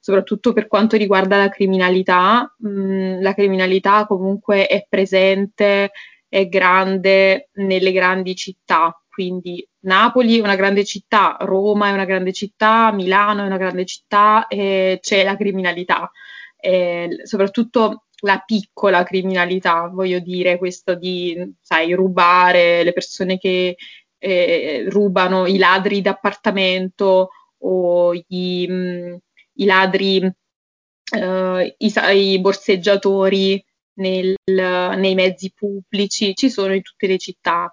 soprattutto 0.00 0.54
per 0.54 0.68
quanto 0.68 0.96
riguarda 0.96 1.36
la 1.36 1.50
criminalità, 1.50 2.50
mh, 2.56 3.20
la 3.20 3.34
criminalità 3.34 4.06
comunque 4.06 4.66
è 4.66 4.86
presente, 4.88 5.90
è 6.26 6.48
grande 6.48 7.50
nelle 7.56 7.92
grandi 7.92 8.34
città. 8.34 8.98
Quindi 9.06 9.66
Napoli 9.80 10.38
è 10.38 10.42
una 10.42 10.56
grande 10.56 10.82
città, 10.82 11.36
Roma 11.40 11.88
è 11.90 11.92
una 11.92 12.06
grande 12.06 12.32
città, 12.32 12.90
Milano 12.90 13.42
è 13.42 13.46
una 13.46 13.58
grande 13.58 13.84
città 13.84 14.46
e 14.46 14.98
c'è 15.02 15.24
la 15.24 15.36
criminalità. 15.36 16.10
Eh, 16.58 17.10
soprattutto 17.24 18.05
la 18.20 18.42
piccola 18.44 19.02
criminalità, 19.02 19.88
voglio 19.88 20.18
dire, 20.20 20.58
questo 20.58 20.94
di, 20.94 21.54
sai, 21.60 21.92
rubare 21.92 22.82
le 22.82 22.92
persone 22.92 23.38
che 23.38 23.76
eh, 24.18 24.86
rubano, 24.88 25.46
i 25.46 25.58
ladri 25.58 26.00
d'appartamento 26.00 27.30
o 27.58 28.14
gli, 28.14 28.66
mh, 28.68 28.74
mm, 28.74 29.14
i 29.54 29.64
ladri, 29.64 30.22
uh, 30.24 31.58
i, 31.58 31.92
i, 32.14 32.40
borseggiatori 32.40 33.62
nel, 33.94 34.34
nei 34.44 35.14
mezzi 35.14 35.52
pubblici, 35.54 36.34
ci 36.34 36.50
sono 36.50 36.74
in 36.74 36.82
tutte 36.82 37.06
le 37.06 37.18
città. 37.18 37.70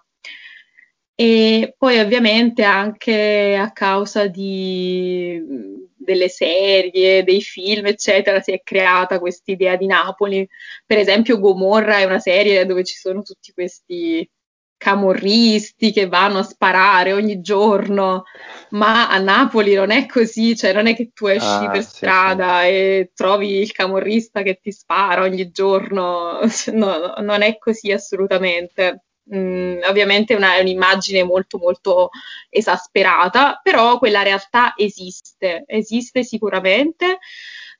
E 1.15 1.75
poi 1.77 1.99
ovviamente 1.99 2.63
anche 2.63 3.55
a 3.55 3.71
causa 3.71 4.27
di, 4.27 5.39
delle 6.03 6.29
serie, 6.29 7.23
dei 7.23 7.41
film, 7.41 7.87
eccetera, 7.87 8.41
si 8.41 8.51
è 8.51 8.61
creata 8.63 9.19
questa 9.19 9.51
idea 9.51 9.75
di 9.75 9.85
Napoli. 9.85 10.47
Per 10.85 10.97
esempio, 10.97 11.39
Gomorra 11.39 11.97
è 11.97 12.03
una 12.03 12.19
serie 12.19 12.65
dove 12.65 12.83
ci 12.83 12.95
sono 12.95 13.21
tutti 13.21 13.51
questi 13.53 14.29
camorristi 14.83 15.93
che 15.93 16.07
vanno 16.07 16.39
a 16.39 16.43
sparare 16.43 17.13
ogni 17.13 17.39
giorno, 17.39 18.25
ma 18.71 19.09
a 19.09 19.17
Napoli 19.17 19.75
non 19.75 19.91
è 19.91 20.05
così, 20.05 20.57
cioè 20.57 20.73
non 20.73 20.87
è 20.87 20.95
che 20.95 21.11
tu 21.13 21.27
esci 21.27 21.45
ah, 21.47 21.69
per 21.71 21.83
sì, 21.83 21.95
strada 21.95 22.63
sì. 22.63 22.67
e 22.67 23.11
trovi 23.15 23.59
il 23.61 23.71
camorrista 23.71 24.41
che 24.41 24.59
ti 24.61 24.73
spara 24.73 25.21
ogni 25.21 25.51
giorno, 25.51 26.39
no, 26.73 27.13
non 27.19 27.41
è 27.41 27.57
così 27.57 27.93
assolutamente. 27.93 29.05
Mm, 29.33 29.79
ovviamente 29.83 30.35
una, 30.35 30.55
è 30.55 30.59
un'immagine 30.59 31.23
molto 31.23 31.57
molto 31.57 32.09
esasperata, 32.49 33.59
però 33.63 33.97
quella 33.97 34.21
realtà 34.21 34.73
esiste, 34.75 35.63
esiste 35.65 36.23
sicuramente, 36.23 37.19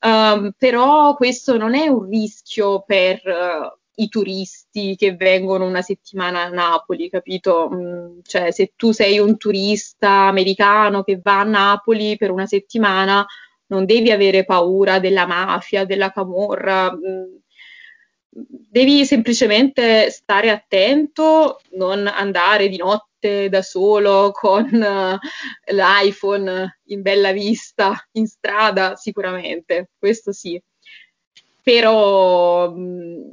um, 0.02 0.54
però 0.58 1.16
questo 1.16 1.58
non 1.58 1.76
è 1.76 1.88
un 1.88 2.08
rischio 2.08 2.84
per 2.84 3.22
uh, 3.26 3.78
i 3.96 4.08
turisti 4.08 4.96
che 4.96 5.16
vengono 5.16 5.66
una 5.66 5.82
settimana 5.82 6.44
a 6.44 6.50
Napoli, 6.50 7.10
capito? 7.10 7.70
Mm, 7.74 8.20
cioè 8.24 8.52
se 8.52 8.74
tu 8.76 8.92
sei 8.92 9.20
un 9.20 9.38
turista 9.38 10.28
americano 10.28 11.04
che 11.04 11.20
va 11.22 11.42
a 11.42 11.44
Napoli 11.44 12.16
per 12.18 12.32
una 12.32 12.46
settimana, 12.46 13.26
non 13.68 13.86
devi 13.86 14.12
avere 14.12 14.46
paura 14.46 15.00
della 15.00 15.26
mafia, 15.28 15.86
della 15.86 16.12
camorra. 16.12 16.92
Mm, 16.92 17.36
devi 18.34 19.06
semplicemente 19.06 20.10
stare 20.10 20.50
attento, 20.50 21.62
non 21.72 22.08
andare 22.08 22.68
di 22.68 22.78
notte 22.78 23.50
da 23.50 23.62
solo 23.62 24.32
con 24.32 24.66
uh, 24.66 25.72
l'iPhone 25.72 26.80
in 26.86 27.02
bella 27.02 27.32
vista 27.32 27.94
in 28.14 28.28
strada, 28.28 28.96
sicuramente, 28.96 29.92
questo 29.98 30.32
sì. 30.32 30.62
Però 31.62 32.72
mh, 32.72 32.80
mm, 32.80 33.32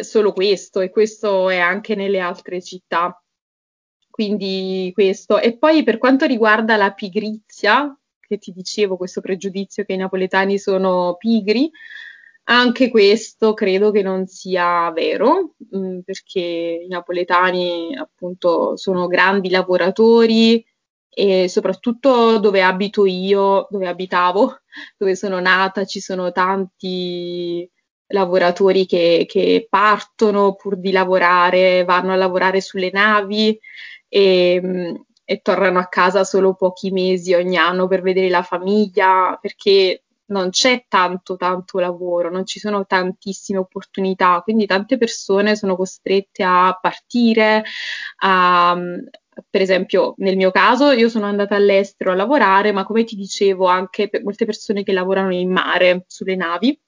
solo 0.00 0.32
questo 0.32 0.80
e 0.80 0.90
questo 0.90 1.48
è 1.48 1.58
anche 1.58 1.94
nelle 1.94 2.20
altre 2.20 2.62
città. 2.62 3.20
Quindi 4.10 4.90
questo. 4.94 5.38
E 5.38 5.56
poi 5.58 5.82
per 5.82 5.98
quanto 5.98 6.26
riguarda 6.26 6.76
la 6.76 6.92
pigrizia, 6.92 7.94
che 8.20 8.38
ti 8.38 8.52
dicevo, 8.52 8.96
questo 8.96 9.20
pregiudizio 9.20 9.84
che 9.84 9.92
i 9.92 9.98
napoletani 9.98 10.58
sono 10.58 11.16
pigri, 11.18 11.70
anche 12.48 12.90
questo 12.90 13.54
credo 13.54 13.90
che 13.90 14.02
non 14.02 14.26
sia 14.26 14.90
vero, 14.92 15.54
mm, 15.76 16.00
perché 16.00 16.40
i 16.40 16.88
napoletani 16.88 17.96
appunto 17.96 18.76
sono 18.76 19.06
grandi 19.08 19.50
lavoratori 19.50 20.64
e 21.08 21.48
soprattutto 21.48 22.38
dove 22.38 22.62
abito 22.62 23.04
io, 23.06 23.66
dove 23.70 23.88
abitavo, 23.88 24.60
dove 24.96 25.16
sono 25.16 25.40
nata, 25.40 25.84
ci 25.84 26.00
sono 26.00 26.30
tanti 26.32 27.68
lavoratori 28.08 28.86
che, 28.86 29.24
che 29.28 29.66
partono 29.68 30.54
pur 30.54 30.76
di 30.78 30.92
lavorare, 30.92 31.84
vanno 31.84 32.12
a 32.12 32.16
lavorare 32.16 32.60
sulle 32.60 32.90
navi 32.92 33.58
e, 34.08 34.60
mm, 34.62 34.94
e 35.24 35.40
tornano 35.42 35.80
a 35.80 35.88
casa 35.88 36.22
solo 36.22 36.54
pochi 36.54 36.92
mesi 36.92 37.34
ogni 37.34 37.56
anno 37.56 37.88
per 37.88 38.02
vedere 38.02 38.28
la 38.28 38.42
famiglia, 38.42 39.36
perché 39.40 40.04
non 40.26 40.50
c'è 40.50 40.86
tanto 40.88 41.36
tanto 41.36 41.78
lavoro, 41.78 42.30
non 42.30 42.46
ci 42.46 42.58
sono 42.58 42.86
tantissime 42.86 43.58
opportunità, 43.58 44.40
quindi 44.42 44.66
tante 44.66 44.96
persone 44.96 45.56
sono 45.56 45.76
costrette 45.76 46.42
a 46.42 46.76
partire, 46.80 47.64
a, 48.22 48.76
per 49.48 49.60
esempio 49.60 50.14
nel 50.18 50.36
mio 50.36 50.50
caso 50.50 50.90
io 50.92 51.08
sono 51.08 51.26
andata 51.26 51.54
all'estero 51.56 52.12
a 52.12 52.14
lavorare, 52.14 52.72
ma 52.72 52.84
come 52.84 53.04
ti 53.04 53.16
dicevo 53.16 53.66
anche 53.66 54.08
per 54.08 54.22
molte 54.24 54.44
persone 54.46 54.82
che 54.82 54.92
lavorano 54.92 55.32
in 55.34 55.50
mare 55.50 56.04
sulle 56.08 56.36
navi. 56.36 56.78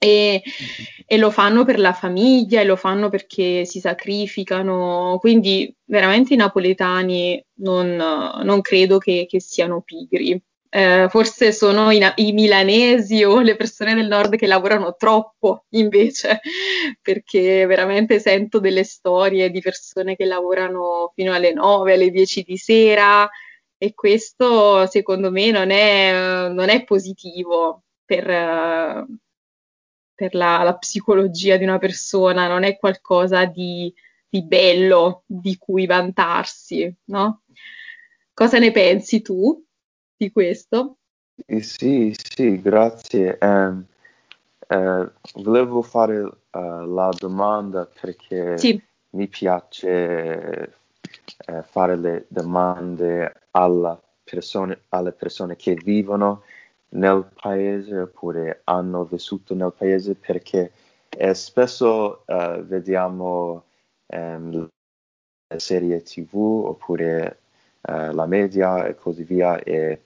E, 0.00 0.42
e, 1.06 1.16
lo 1.16 1.30
fanno 1.32 1.64
per 1.64 1.80
la 1.80 1.92
famiglia 1.92 2.60
e 2.60 2.64
lo 2.64 2.76
fanno 2.76 3.08
perché 3.08 3.64
si 3.64 3.80
sacrificano, 3.80 5.18
quindi 5.18 5.74
veramente 5.86 6.34
i 6.34 6.36
napoletani 6.36 7.44
non, 7.54 7.96
non 7.96 8.60
credo 8.60 8.98
che, 8.98 9.26
che 9.28 9.40
siano 9.40 9.80
pigri 9.80 10.40
eh, 10.70 11.06
forse 11.08 11.52
sono 11.52 11.90
i, 11.90 12.00
i, 12.16 12.32
milanesi 12.32 13.24
o 13.24 13.40
le 13.40 13.56
persone 13.56 13.94
del 13.94 14.06
nord 14.06 14.36
che 14.36 14.46
lavorano 14.46 14.94
troppo 14.96 15.64
invece, 15.70 16.40
perché 17.00 17.64
veramente 17.66 18.20
sento 18.20 18.60
delle 18.60 18.84
storie 18.84 19.50
di 19.50 19.60
persone 19.60 20.16
che 20.16 20.24
lavorano 20.24 21.12
fino 21.14 21.32
alle 21.32 21.52
9, 21.52 21.94
alle 21.94 22.10
10 22.10 22.42
di 22.42 22.56
sera 22.56 23.28
e 23.78 23.94
questo 23.94 24.86
secondo 24.86 25.30
me 25.30 25.50
non 25.50 25.70
è, 25.70 26.48
non 26.50 26.68
è 26.68 26.84
positivo 26.84 27.84
per, 28.04 28.26
per 30.14 30.34
la, 30.34 30.62
la, 30.64 30.76
psicologia 30.76 31.56
di 31.56 31.64
una 31.64 31.78
persona, 31.78 32.48
non 32.48 32.64
è 32.64 32.76
qualcosa 32.76 33.44
di, 33.44 33.92
di 34.28 34.44
bello 34.44 35.22
di 35.26 35.56
cui 35.56 35.86
vantarsi, 35.86 36.92
no? 37.04 37.42
Cosa 38.34 38.58
ne 38.58 38.70
pensi 38.72 39.22
tu? 39.22 39.64
Di 40.18 40.32
questo? 40.32 40.96
Eh, 41.46 41.62
sì, 41.62 42.14
sì, 42.16 42.60
grazie. 42.60 43.38
Um, 43.40 43.84
uh, 44.68 45.10
volevo 45.42 45.82
fare 45.82 46.18
uh, 46.20 46.30
la 46.50 47.10
domanda 47.16 47.88
perché 48.00 48.58
sì. 48.58 48.82
mi 49.10 49.28
piace 49.28 50.74
uh, 51.46 51.62
fare 51.62 51.96
le 51.96 52.26
domande 52.28 53.32
persone, 54.24 54.82
alle 54.88 55.12
persone 55.12 55.56
che 55.56 55.74
vivono 55.74 56.42
nel 56.90 57.30
paese 57.40 58.00
oppure 58.00 58.62
hanno 58.64 59.04
vissuto 59.04 59.54
nel 59.54 59.72
paese 59.76 60.14
perché 60.14 60.72
spesso 61.32 62.24
vediamo 62.26 63.64
um, 64.06 64.68
serie 65.56 66.02
tv 66.02 66.34
oppure 66.34 67.40
la 67.82 68.26
media 68.26 68.86
e 68.86 68.94
così 68.94 69.24
via 69.24 69.58
e 69.58 70.00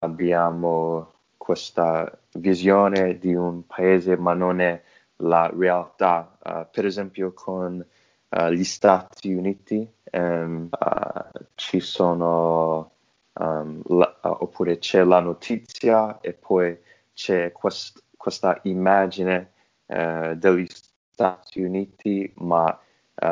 abbiamo 0.00 1.12
questa 1.36 2.10
visione 2.34 3.18
di 3.18 3.34
un 3.34 3.66
paese 3.66 4.16
ma 4.16 4.34
non 4.34 4.60
è 4.60 4.80
la 5.16 5.50
realtà. 5.52 6.36
Uh, 6.42 6.66
per 6.70 6.86
esempio 6.86 7.32
con 7.32 7.84
uh, 8.28 8.48
gli 8.48 8.64
Stati 8.64 9.32
Uniti 9.32 9.90
um, 10.12 10.68
uh, 10.70 11.44
ci 11.54 11.80
sono 11.80 12.92
um, 13.32 13.82
la, 13.86 14.16
oppure 14.22 14.78
c'è 14.78 15.02
la 15.04 15.20
notizia 15.20 16.20
e 16.20 16.32
poi 16.34 16.78
c'è 17.14 17.52
quest, 17.52 18.02
questa 18.16 18.58
immagine 18.64 19.52
degli 19.88 20.66
Stati 20.68 21.62
Uniti 21.62 22.30
ma 22.36 22.78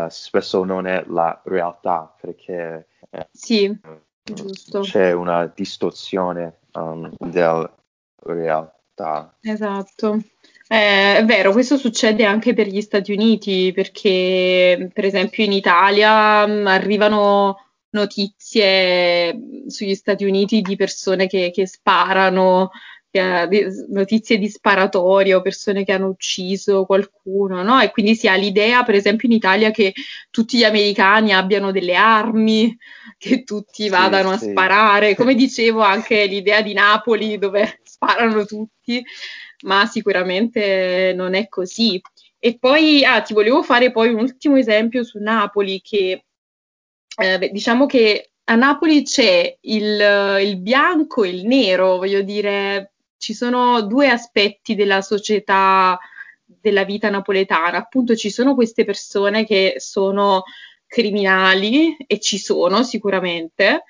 spesso 0.08 0.64
non 0.64 0.86
è 0.86 1.04
la 1.06 1.38
realtà 1.44 2.10
perché 2.18 2.86
sì 3.30 3.78
Giusto. 4.34 4.80
c'è 4.80 5.12
una 5.12 5.50
distorsione 5.54 6.58
um, 6.72 7.12
della 7.18 7.72
realtà. 8.22 9.36
Esatto. 9.40 10.20
Eh, 10.68 11.18
è 11.18 11.24
vero, 11.24 11.52
questo 11.52 11.76
succede 11.76 12.24
anche 12.24 12.52
per 12.52 12.66
gli 12.66 12.80
Stati 12.80 13.12
Uniti, 13.12 13.72
perché 13.72 14.90
per 14.92 15.04
esempio 15.04 15.44
in 15.44 15.52
Italia 15.52 16.44
mh, 16.46 16.52
mm, 16.52 16.66
arrivano 16.66 17.56
notizie 17.90 19.34
mm, 19.34 19.66
sugli 19.68 19.94
Stati 19.94 20.24
Uniti 20.24 20.62
di 20.62 20.74
persone 20.74 21.28
che, 21.28 21.52
che 21.54 21.66
sparano 21.66 22.70
notizie 23.88 24.38
di 24.38 24.48
sparatorio, 24.48 25.42
persone 25.42 25.84
che 25.84 25.92
hanno 25.92 26.08
ucciso 26.08 26.84
qualcuno, 26.84 27.62
no? 27.62 27.80
E 27.80 27.90
quindi 27.90 28.14
si 28.14 28.28
ha 28.28 28.34
l'idea, 28.34 28.82
per 28.82 28.94
esempio 28.94 29.28
in 29.28 29.34
Italia, 29.34 29.70
che 29.70 29.92
tutti 30.30 30.58
gli 30.58 30.64
americani 30.64 31.32
abbiano 31.32 31.72
delle 31.72 31.94
armi, 31.94 32.76
che 33.18 33.44
tutti 33.44 33.88
vadano 33.88 34.30
sì, 34.30 34.34
a 34.34 34.38
sì. 34.38 34.50
sparare. 34.50 35.14
Come 35.14 35.34
dicevo, 35.36 35.80
anche 35.80 36.26
l'idea 36.26 36.62
di 36.62 36.72
Napoli 36.72 37.38
dove 37.38 37.80
sparano 37.84 38.44
tutti, 38.44 39.04
ma 39.64 39.86
sicuramente 39.86 41.12
non 41.16 41.34
è 41.34 41.48
così. 41.48 42.00
E 42.38 42.58
poi, 42.58 43.04
ah, 43.04 43.22
ti 43.22 43.34
volevo 43.34 43.62
fare 43.62 43.90
poi 43.90 44.12
un 44.12 44.20
ultimo 44.20 44.56
esempio 44.56 45.02
su 45.02 45.18
Napoli, 45.18 45.80
che 45.80 46.24
eh, 47.18 47.50
diciamo 47.50 47.86
che 47.86 48.30
a 48.48 48.54
Napoli 48.54 49.02
c'è 49.02 49.56
il, 49.62 50.38
il 50.42 50.56
bianco 50.58 51.24
e 51.24 51.30
il 51.30 51.46
nero, 51.46 51.96
voglio 51.96 52.22
dire, 52.22 52.94
ci 53.26 53.34
sono 53.34 53.82
due 53.82 54.08
aspetti 54.08 54.76
della 54.76 55.02
società, 55.02 55.98
della 56.44 56.84
vita 56.84 57.10
napoletana. 57.10 57.76
Appunto, 57.76 58.14
ci 58.14 58.30
sono 58.30 58.54
queste 58.54 58.84
persone 58.84 59.44
che 59.44 59.74
sono 59.78 60.44
criminali 60.86 61.96
e 62.06 62.20
ci 62.20 62.38
sono 62.38 62.84
sicuramente, 62.84 63.82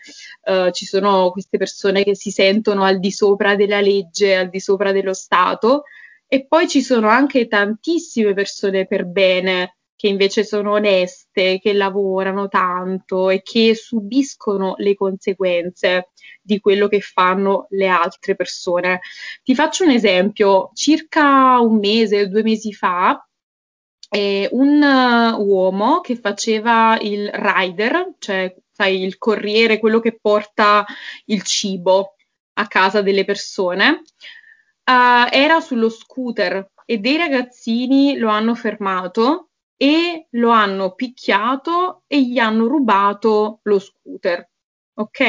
uh, 0.45 0.71
ci 0.71 0.87
sono 0.87 1.31
queste 1.33 1.59
persone 1.59 2.03
che 2.03 2.17
si 2.17 2.31
sentono 2.31 2.85
al 2.85 2.99
di 2.99 3.13
sopra 3.13 3.57
della 3.57 3.83
legge, 3.83 4.37
al 4.37 4.49
di 4.49 4.59
sopra 4.59 4.91
dello 4.91 5.13
Stato 5.13 5.83
e 6.27 6.47
poi 6.47 6.67
ci 6.67 6.81
sono 6.81 7.09
anche 7.09 7.47
tantissime 7.47 8.33
persone 8.33 8.87
per 8.87 9.05
bene 9.05 9.76
che 9.97 10.09
invece 10.09 10.45
sono 10.45 10.73
oneste, 10.73 11.59
che 11.59 11.73
lavorano 11.73 12.49
tanto 12.49 13.31
e 13.31 13.41
che 13.43 13.75
subiscono 13.75 14.75
le 14.77 14.95
conseguenze 14.95 16.11
di 16.43 16.61
quello 16.61 16.87
che 16.87 17.01
fanno 17.01 17.67
le 17.71 17.89
altre 17.89 18.37
persone. 18.37 19.01
Ti 19.43 19.55
faccio 19.55 19.85
un 19.85 19.91
esempio, 19.91 20.71
circa 20.75 21.59
un 21.61 21.79
mese, 21.79 22.29
due 22.29 22.43
mesi 22.43 22.73
fa, 22.75 23.27
eh, 24.11 24.49
un 24.53 24.83
uh, 24.83 25.43
uomo 25.43 26.01
che 26.01 26.17
faceva 26.17 26.99
il 27.01 27.29
rider, 27.33 28.15
cioè 28.19 28.55
sai, 28.71 29.03
il 29.03 29.19
corriere, 29.19 29.79
quello 29.79 30.01
che 30.01 30.19
porta 30.21 30.85
il 31.27 31.43
cibo 31.43 32.15
a 32.55 32.67
casa 32.67 33.01
delle 33.03 33.25
persone, 33.25 34.03
uh, 34.85 35.29
era 35.31 35.61
sullo 35.61 35.89
scooter 35.89 36.71
e 36.85 36.99
dei 36.99 37.17
ragazzini 37.17 38.17
lo 38.17 38.29
hanno 38.29 38.55
fermato 38.55 39.46
e 39.77 40.27
lo 40.31 40.51
hanno 40.51 40.95
picchiato 40.95 42.03
e 42.07 42.23
gli 42.23 42.39
hanno 42.39 42.67
rubato 42.67 43.61
lo 43.63 43.79
scooter. 43.79 44.49
Ok? 44.95 45.21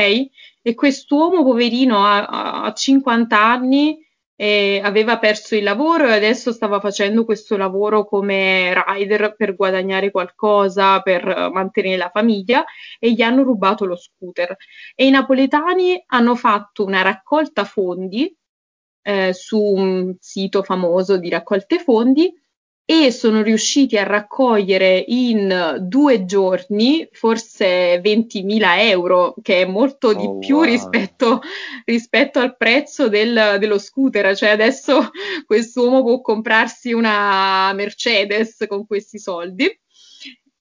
E 0.62 0.73
quest'uomo 0.73 1.43
poverino 1.43 2.05
a, 2.05 2.63
a 2.63 2.73
50 2.73 3.38
anni 3.41 4.05
eh, 4.39 4.79
aveva 4.83 5.17
perso 5.17 5.55
il 5.55 5.63
lavoro 5.63 6.07
e 6.07 6.13
adesso 6.13 6.51
stava 6.51 6.79
facendo 6.79 7.25
questo 7.25 7.57
lavoro 7.57 8.05
come 8.05 8.71
rider 8.86 9.36
per 9.36 9.55
guadagnare 9.55 10.12
qualcosa, 10.12 11.01
per 11.01 11.49
mantenere 11.51 11.97
la 11.97 12.12
famiglia 12.13 12.63
e 12.99 13.12
gli 13.12 13.21
hanno 13.21 13.43
rubato 13.43 13.86
lo 13.86 13.95
scooter. 13.95 14.55
E 14.95 15.07
i 15.07 15.10
napoletani 15.10 16.01
hanno 16.07 16.36
fatto 16.36 16.86
una 16.86 17.01
raccolta 17.01 17.65
fondi 17.65 18.33
eh, 19.01 19.33
su 19.33 19.60
un 19.60 20.15
sito 20.19 20.62
famoso 20.63 21.17
di 21.17 21.29
raccolte 21.29 21.79
fondi 21.79 22.31
e 22.89 23.12
sono 23.12 23.41
riusciti 23.41 23.97
a 23.97 24.04
raccogliere 24.04 25.04
in 25.08 25.76
due 25.82 26.23
giorni 26.23 27.06
forse 27.12 28.00
20.000 28.00 28.80
euro, 28.80 29.34
che 29.41 29.63
è 29.63 29.65
molto 29.65 30.13
di 30.13 30.23
Oh, 30.26 30.38
più 30.38 30.56
wow. 30.56 30.63
rispetto, 30.63 31.41
rispetto 31.84 32.39
al 32.39 32.56
prezzo 32.56 33.10
del- 33.10 33.58
dello 33.60 33.78
scooter. 33.78 34.34
Cioè 34.38 34.47
adesso 34.52 35.10
quest'uomo 35.45 36.02
può 36.02 36.21
comprarsi 36.21 36.93
una 36.93 37.73
Mercedes 37.73 38.63
con 38.69 38.88
questi 38.88 39.19
soldi. 39.19 39.67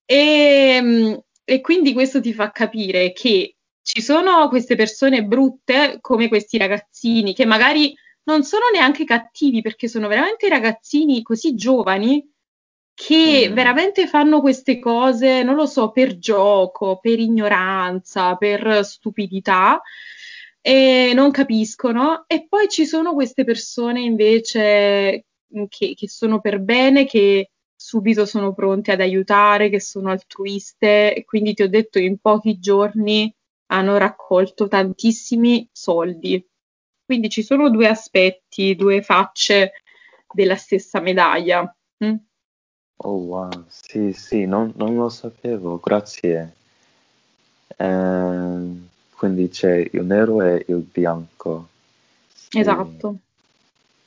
E, 0.05 0.79
mm, 0.83 1.15
e 1.45 1.61
quindi 1.61 1.93
questo 1.93 2.21
ti 2.21 2.33
fa 2.33 2.51
capire 2.51 3.13
che 3.13 3.55
ci 3.83 4.03
sono 4.03 4.49
queste 4.49 4.75
persone 4.75 5.23
brutte 5.23 5.99
come 6.01 6.27
questi 6.27 6.59
ragazzini 6.59 7.35
che 7.35 7.45
magari 7.45 7.95
non 8.27 8.43
sono 8.45 8.65
neanche 8.73 9.05
cattivi 9.05 9.63
perché 9.63 9.89
sono 9.89 10.09
veramente 10.09 10.49
ragazzini 10.49 11.23
così 11.23 11.55
giovani 11.55 12.29
che 12.95 13.49
Mm. 13.51 13.55
veramente 13.55 14.07
fanno 14.07 14.41
queste 14.41 14.79
cose, 14.79 15.43
non 15.43 15.55
lo 15.55 15.67
so, 15.67 15.91
per 15.93 16.19
gioco, 16.19 16.99
per 17.01 17.19
ignoranza, 17.19 18.37
per 18.37 18.85
stupidità 18.85 19.81
e 20.61 21.13
non 21.15 21.31
capiscono. 21.31 22.25
E 22.27 22.47
poi 22.49 22.69
ci 22.69 22.87
sono 22.87 23.13
queste 23.15 23.45
persone 23.45 24.01
invece 24.01 25.27
mm, 25.57 25.65
che, 25.69 25.95
che 25.95 26.09
sono 26.09 26.41
per 26.41 26.61
bene, 26.61 27.05
che 27.07 27.51
subito 27.75 28.25
sono 28.27 28.55
pronte 28.55 28.93
ad 28.93 29.01
aiutare, 29.01 29.69
che 29.71 29.81
sono 29.81 30.11
altruiste 30.11 31.15
e 31.15 31.25
quindi 31.25 31.55
ti 31.55 31.63
ho 31.63 31.69
detto 31.69 31.99
in 31.99 32.19
pochi 32.19 32.59
giorni 32.59 33.33
hanno 33.67 33.97
raccolto 33.99 34.69
tantissimi 34.69 35.69
soldi. 35.73 36.45
Quindi 37.07 37.29
ci 37.29 37.45
sono 37.45 37.71
due 37.71 37.87
aspetti, 37.87 38.75
due 38.75 39.01
facce 39.01 39.75
della 40.35 40.57
stessa 40.57 40.99
medaglia. 40.99 41.63
mm? 42.05 42.15
Oh 42.99 43.17
wow, 43.17 43.65
sì, 43.69 44.13
sì, 44.13 44.45
non, 44.45 44.73
non 44.75 44.97
lo 44.97 45.09
sapevo, 45.09 45.79
grazie. 45.79 46.55
Ehm, 47.77 48.89
quindi 49.15 49.49
c'è 49.51 49.89
il 49.93 50.05
nero 50.05 50.43
e 50.43 50.65
il 50.67 50.79
bianco. 50.79 51.69
Sì. 52.27 52.59
Esatto. 52.59 53.17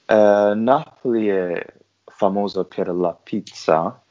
Eh, 0.06 0.54
Napoli 0.56 1.28
è 1.28 1.66
famosa 2.04 2.66
per 2.66 2.90
la 2.90 3.14
pizza. 3.14 4.02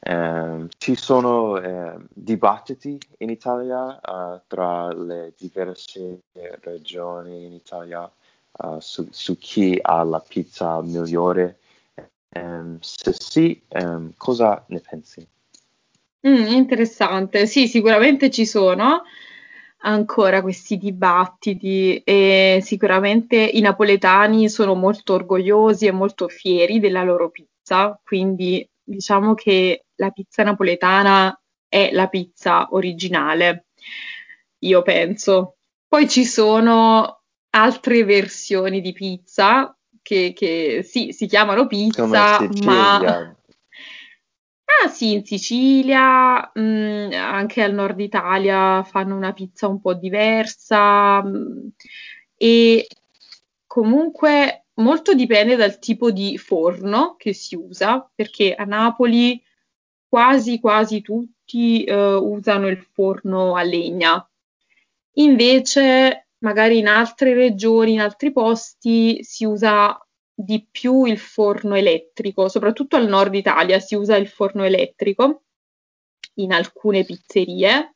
Ehm, 0.00 0.66
ci 0.78 0.96
sono 0.96 1.60
eh, 1.60 1.94
dibattiti 2.08 2.98
in 3.18 3.30
Italia 3.30 4.00
eh, 4.00 4.40
tra 4.48 4.92
le 4.92 5.32
diverse 5.38 6.22
regioni 6.32 7.44
in 7.44 7.52
Italia 7.52 8.10
eh, 8.52 8.76
su, 8.80 9.06
su 9.10 9.38
chi 9.38 9.78
ha 9.80 10.02
la 10.02 10.20
pizza 10.20 10.80
migliore. 10.82 11.58
Ehm, 12.34 12.78
se 12.80 13.12
sì, 13.12 13.62
ehm, 13.68 14.12
cosa 14.16 14.64
ne 14.68 14.80
pensi? 14.80 15.26
Mm, 16.26 16.46
interessante. 16.52 17.46
Sì, 17.46 17.66
sicuramente 17.66 18.30
ci 18.30 18.46
sono 18.46 19.02
ancora 19.84 20.42
questi 20.42 20.76
dibattiti 20.76 22.00
e 22.04 22.60
sicuramente 22.62 23.36
i 23.36 23.60
napoletani 23.60 24.48
sono 24.48 24.74
molto 24.74 25.14
orgogliosi 25.14 25.86
e 25.86 25.92
molto 25.92 26.28
fieri 26.28 26.78
della 26.78 27.02
loro 27.02 27.30
pizza, 27.30 27.98
quindi 28.04 28.68
diciamo 28.82 29.34
che 29.34 29.86
la 29.96 30.10
pizza 30.10 30.44
napoletana 30.44 31.36
è 31.68 31.90
la 31.92 32.06
pizza 32.08 32.68
originale, 32.70 33.66
io 34.60 34.82
penso. 34.82 35.56
Poi 35.88 36.08
ci 36.08 36.24
sono 36.24 37.21
altre 37.54 38.04
versioni 38.04 38.80
di 38.80 38.92
pizza 38.92 39.76
che, 40.00 40.32
che 40.34 40.82
sì, 40.82 41.12
si 41.12 41.26
chiamano 41.26 41.66
pizza, 41.66 42.38
ma. 42.64 43.36
Ah 44.84 44.88
sì, 44.88 45.12
in 45.12 45.24
Sicilia, 45.24 46.50
mh, 46.54 47.10
anche 47.12 47.62
al 47.62 47.74
nord 47.74 48.00
Italia 48.00 48.82
fanno 48.84 49.14
una 49.14 49.32
pizza 49.32 49.68
un 49.68 49.80
po' 49.80 49.92
diversa 49.92 51.22
mh, 51.22 51.72
e 52.36 52.86
comunque 53.66 54.64
molto 54.74 55.14
dipende 55.14 55.56
dal 55.56 55.78
tipo 55.78 56.10
di 56.10 56.38
forno 56.38 57.16
che 57.18 57.34
si 57.34 57.54
usa, 57.54 58.10
perché 58.14 58.54
a 58.54 58.64
Napoli 58.64 59.40
quasi 60.08 60.58
quasi 60.58 61.02
tutti 61.02 61.84
eh, 61.84 61.94
usano 62.14 62.68
il 62.68 62.78
forno 62.78 63.54
a 63.54 63.62
legna. 63.62 64.26
Invece, 65.14 66.28
magari 66.42 66.78
in 66.78 66.86
altre 66.86 67.34
regioni, 67.34 67.92
in 67.94 68.00
altri 68.00 68.32
posti, 68.32 69.22
si 69.24 69.44
usa 69.44 69.98
di 70.34 70.66
più 70.70 71.04
il 71.04 71.18
forno 71.18 71.74
elettrico, 71.74 72.48
soprattutto 72.48 72.96
al 72.96 73.08
nord 73.08 73.34
Italia 73.34 73.78
si 73.80 73.94
usa 73.94 74.16
il 74.16 74.28
forno 74.28 74.64
elettrico 74.64 75.44
in 76.34 76.52
alcune 76.52 77.04
pizzerie, 77.04 77.94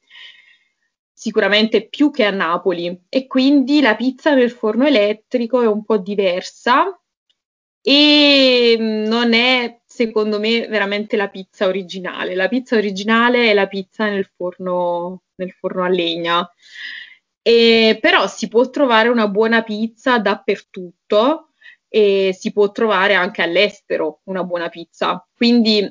sicuramente 1.13 1.89
più 1.89 2.11
che 2.11 2.25
a 2.25 2.31
Napoli, 2.31 3.05
e 3.09 3.27
quindi 3.27 3.81
la 3.81 3.97
pizza 3.97 4.35
nel 4.35 4.51
forno 4.51 4.87
elettrico 4.87 5.63
è 5.63 5.67
un 5.67 5.85
po' 5.85 5.99
diversa 5.99 6.99
e 7.81 8.77
mm, 8.79 9.05
non 9.05 9.33
è, 9.33 9.81
secondo 9.87 10.39
me, 10.39 10.67
veramente 10.67 11.17
la 11.17 11.29
pizza 11.29 11.67
originale. 11.67 12.35
La 12.35 12.49
pizza 12.49 12.77
originale 12.77 13.51
è 13.51 13.55
la 13.55 13.67
pizza 13.67 14.09
nel 14.09 14.29
forno, 14.37 15.23
nel 15.37 15.53
forno 15.53 15.85
a 15.85 15.89
legna. 15.89 16.51
E, 17.47 17.99
però 18.01 18.27
si 18.27 18.49
può 18.49 18.69
trovare 18.71 19.09
una 19.09 19.29
buona 19.29 19.63
pizza 19.63 20.19
dappertutto 20.19 21.51
e 21.89 22.35
si 22.37 22.51
può 22.53 22.73
trovare 22.73 23.15
anche 23.15 23.41
all'estero 23.41 24.19
una 24.25 24.43
buona 24.43 24.69
pizza. 24.69 25.25
Quindi 25.33 25.89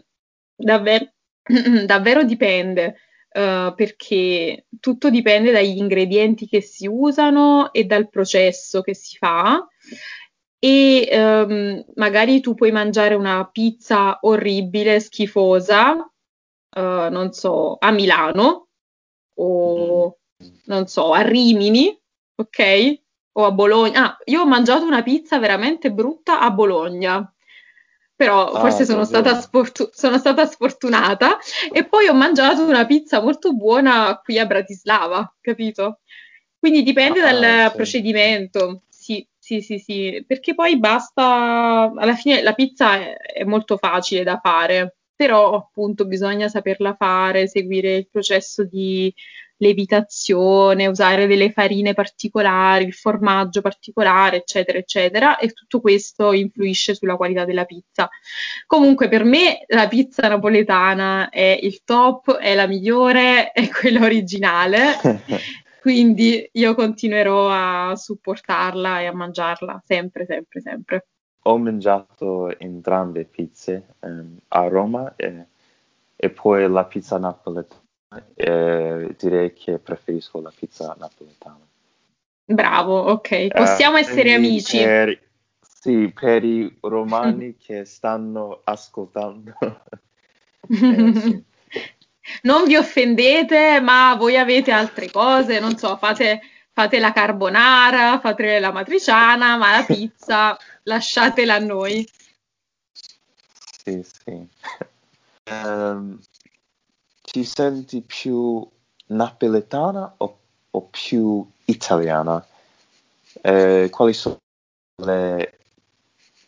davvero, 0.53 1.13
davvero 1.85 2.25
dipende, 2.25 2.97
eh, 3.31 3.71
perché 3.73 4.65
tutto 4.81 5.09
dipende 5.09 5.51
dagli 5.51 5.77
ingredienti 5.77 6.45
che 6.45 6.59
si 6.59 6.87
usano 6.87 7.71
e 7.71 7.85
dal 7.85 8.09
processo 8.09 8.81
che 8.81 8.93
si 8.93 9.15
fa. 9.15 9.65
E 10.59 11.07
ehm, 11.09 11.85
magari 11.95 12.41
tu 12.41 12.53
puoi 12.53 12.73
mangiare 12.73 13.15
una 13.15 13.47
pizza 13.49 14.17
orribile, 14.23 14.99
schifosa, 14.99 15.95
eh, 16.75 17.07
non 17.09 17.31
so, 17.31 17.77
a 17.79 17.91
Milano 17.91 18.67
o 19.35 20.17
non 20.65 20.87
so, 20.87 21.11
a 21.13 21.21
Rimini, 21.21 21.97
ok? 22.35 22.99
O 23.33 23.45
a 23.45 23.51
Bologna. 23.51 24.05
Ah, 24.05 24.17
io 24.25 24.41
ho 24.41 24.47
mangiato 24.47 24.85
una 24.85 25.03
pizza 25.03 25.39
veramente 25.39 25.91
brutta 25.91 26.39
a 26.39 26.51
Bologna, 26.51 27.33
però 28.15 28.53
Ah, 28.53 28.59
forse 28.59 28.85
sono 28.85 29.03
stata, 29.05 29.39
sfortu- 29.39 29.93
sono 29.93 30.17
stata 30.17 30.45
sfortunata 30.45 31.37
e 31.71 31.85
poi 31.85 32.07
ho 32.07 32.13
mangiato 32.13 32.63
una 32.63 32.85
pizza 32.85 33.21
molto 33.21 33.53
buona 33.53 34.19
qui 34.23 34.39
a 34.39 34.45
Bratislava, 34.45 35.35
capito? 35.41 35.99
Quindi 36.57 36.83
dipende 36.83 37.19
Ah, 37.21 37.31
dal 37.31 37.69
sì. 37.69 37.75
procedimento. 37.75 38.83
Sì, 38.89 39.27
sì, 39.37 39.61
sì, 39.61 39.77
sì, 39.77 40.23
perché 40.25 40.55
poi 40.55 40.79
basta, 40.79 41.91
alla 41.95 42.15
fine 42.15 42.41
la 42.41 42.53
pizza 42.53 42.95
è, 42.95 43.15
è 43.17 43.43
molto 43.43 43.77
facile 43.77 44.23
da 44.23 44.39
fare, 44.41 44.97
però 45.15 45.53
appunto 45.55 46.05
bisogna 46.05 46.47
saperla 46.47 46.95
fare, 46.95 47.47
seguire 47.47 47.97
il 47.97 48.07
processo 48.09 48.63
di 48.63 49.13
lievitazione, 49.57 50.87
usare 50.87 51.27
delle 51.27 51.51
farine 51.51 51.93
particolari, 51.93 52.85
il 52.85 52.93
formaggio 52.93 53.61
particolare, 53.61 54.37
eccetera, 54.37 54.77
eccetera, 54.77 55.37
e 55.37 55.49
tutto 55.49 55.79
questo 55.79 56.33
influisce 56.33 56.95
sulla 56.95 57.15
qualità 57.15 57.45
della 57.45 57.65
pizza. 57.65 58.09
Comunque 58.65 59.07
per 59.07 59.23
me 59.23 59.63
la 59.67 59.87
pizza 59.87 60.27
napoletana 60.27 61.29
è 61.29 61.57
il 61.61 61.83
top, 61.83 62.35
è 62.37 62.55
la 62.55 62.67
migliore, 62.67 63.51
è 63.51 63.69
quella 63.69 64.01
originale. 64.01 64.95
Quindi 65.79 66.49
io 66.53 66.73
continuerò 66.73 67.49
a 67.91 67.95
supportarla 67.95 69.01
e 69.01 69.05
a 69.05 69.13
mangiarla 69.13 69.83
sempre, 69.85 70.25
sempre, 70.25 70.59
sempre. 70.59 71.07
Ho 71.43 71.59
mangiato 71.59 72.57
entrambe 72.57 73.25
pizze 73.25 73.93
ehm, 73.99 74.39
a 74.47 74.67
Roma 74.67 75.13
e, 75.15 75.45
e 76.15 76.29
poi 76.31 76.67
la 76.67 76.85
pizza 76.85 77.19
napoletana 77.19 77.83
eh, 78.35 79.15
direi 79.17 79.53
che 79.53 79.79
preferisco 79.79 80.41
la 80.41 80.51
pizza 80.57 80.95
napoletana. 80.97 81.65
Bravo, 82.45 82.99
ok. 82.99 83.47
Possiamo 83.47 83.95
uh, 83.95 83.99
essere 83.99 84.33
amici. 84.33 84.77
Per, 84.77 85.19
sì, 85.59 86.11
per 86.13 86.43
i 86.43 86.77
romani 86.81 87.55
che 87.61 87.85
stanno 87.85 88.61
ascoltando. 88.63 89.53
eh, 90.69 91.13
sì. 91.13 91.43
Non 92.41 92.65
vi 92.65 92.75
offendete, 92.75 93.79
ma 93.81 94.15
voi 94.15 94.37
avete 94.37 94.71
altre 94.71 95.11
cose, 95.11 95.59
non 95.59 95.77
so, 95.77 95.95
fate, 95.97 96.41
fate 96.71 96.99
la 96.99 97.11
carbonara, 97.11 98.19
fate 98.19 98.59
la 98.59 98.71
matriciana, 98.71 99.57
ma 99.57 99.77
la 99.77 99.83
pizza 99.83 100.57
lasciatela 100.83 101.55
a 101.55 101.59
noi. 101.59 102.07
Sì, 103.83 104.03
sì. 104.03 104.47
Um, 105.51 106.19
ti 107.35 107.43
senti 107.43 107.99
più 107.99 108.65
napoletana 109.07 110.13
o, 110.19 110.37
o 110.71 110.81
più 110.83 111.45
italiana? 111.65 112.45
Eh, 113.41 113.89
quali 113.91 114.13
sono 114.13 114.37
le 115.03 115.57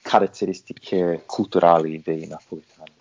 caratteristiche 0.01 1.23
culturali 1.25 2.01
dei 2.01 2.25
napoletani? 2.25 2.93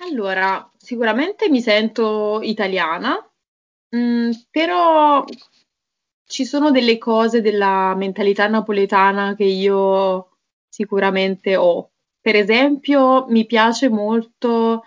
Allora, 0.00 0.68
sicuramente 0.76 1.48
mi 1.48 1.60
sento 1.60 2.40
italiana, 2.42 3.14
mh, 3.90 3.96
mm, 3.96 4.30
però 4.50 5.24
ci 6.26 6.44
sono 6.44 6.72
delle 6.72 6.98
cose 6.98 7.40
della 7.40 7.94
mentalità 7.94 8.48
napoletana 8.48 9.36
che 9.36 9.44
io 9.44 10.38
sicuramente 10.68 11.54
ho. 11.54 11.92
Per 12.20 12.34
esempio, 12.34 13.26
mi 13.28 13.46
piace 13.46 13.88
molto 13.88 14.82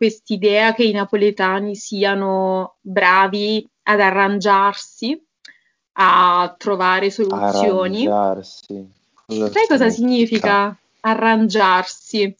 quest'idea 0.00 0.72
che 0.72 0.84
i 0.84 0.92
napoletani 0.92 1.76
siano 1.76 2.76
bravi 2.80 3.68
ad 3.82 4.00
arrangiarsi, 4.00 5.22
a 5.98 6.54
trovare 6.56 7.10
soluzioni. 7.10 8.06
Arrangiarsi. 8.06 8.90
Cosa 9.26 9.50
Sai 9.50 9.66
cosa 9.68 9.90
significa 9.90 10.74
arrangiarsi? 11.00 12.34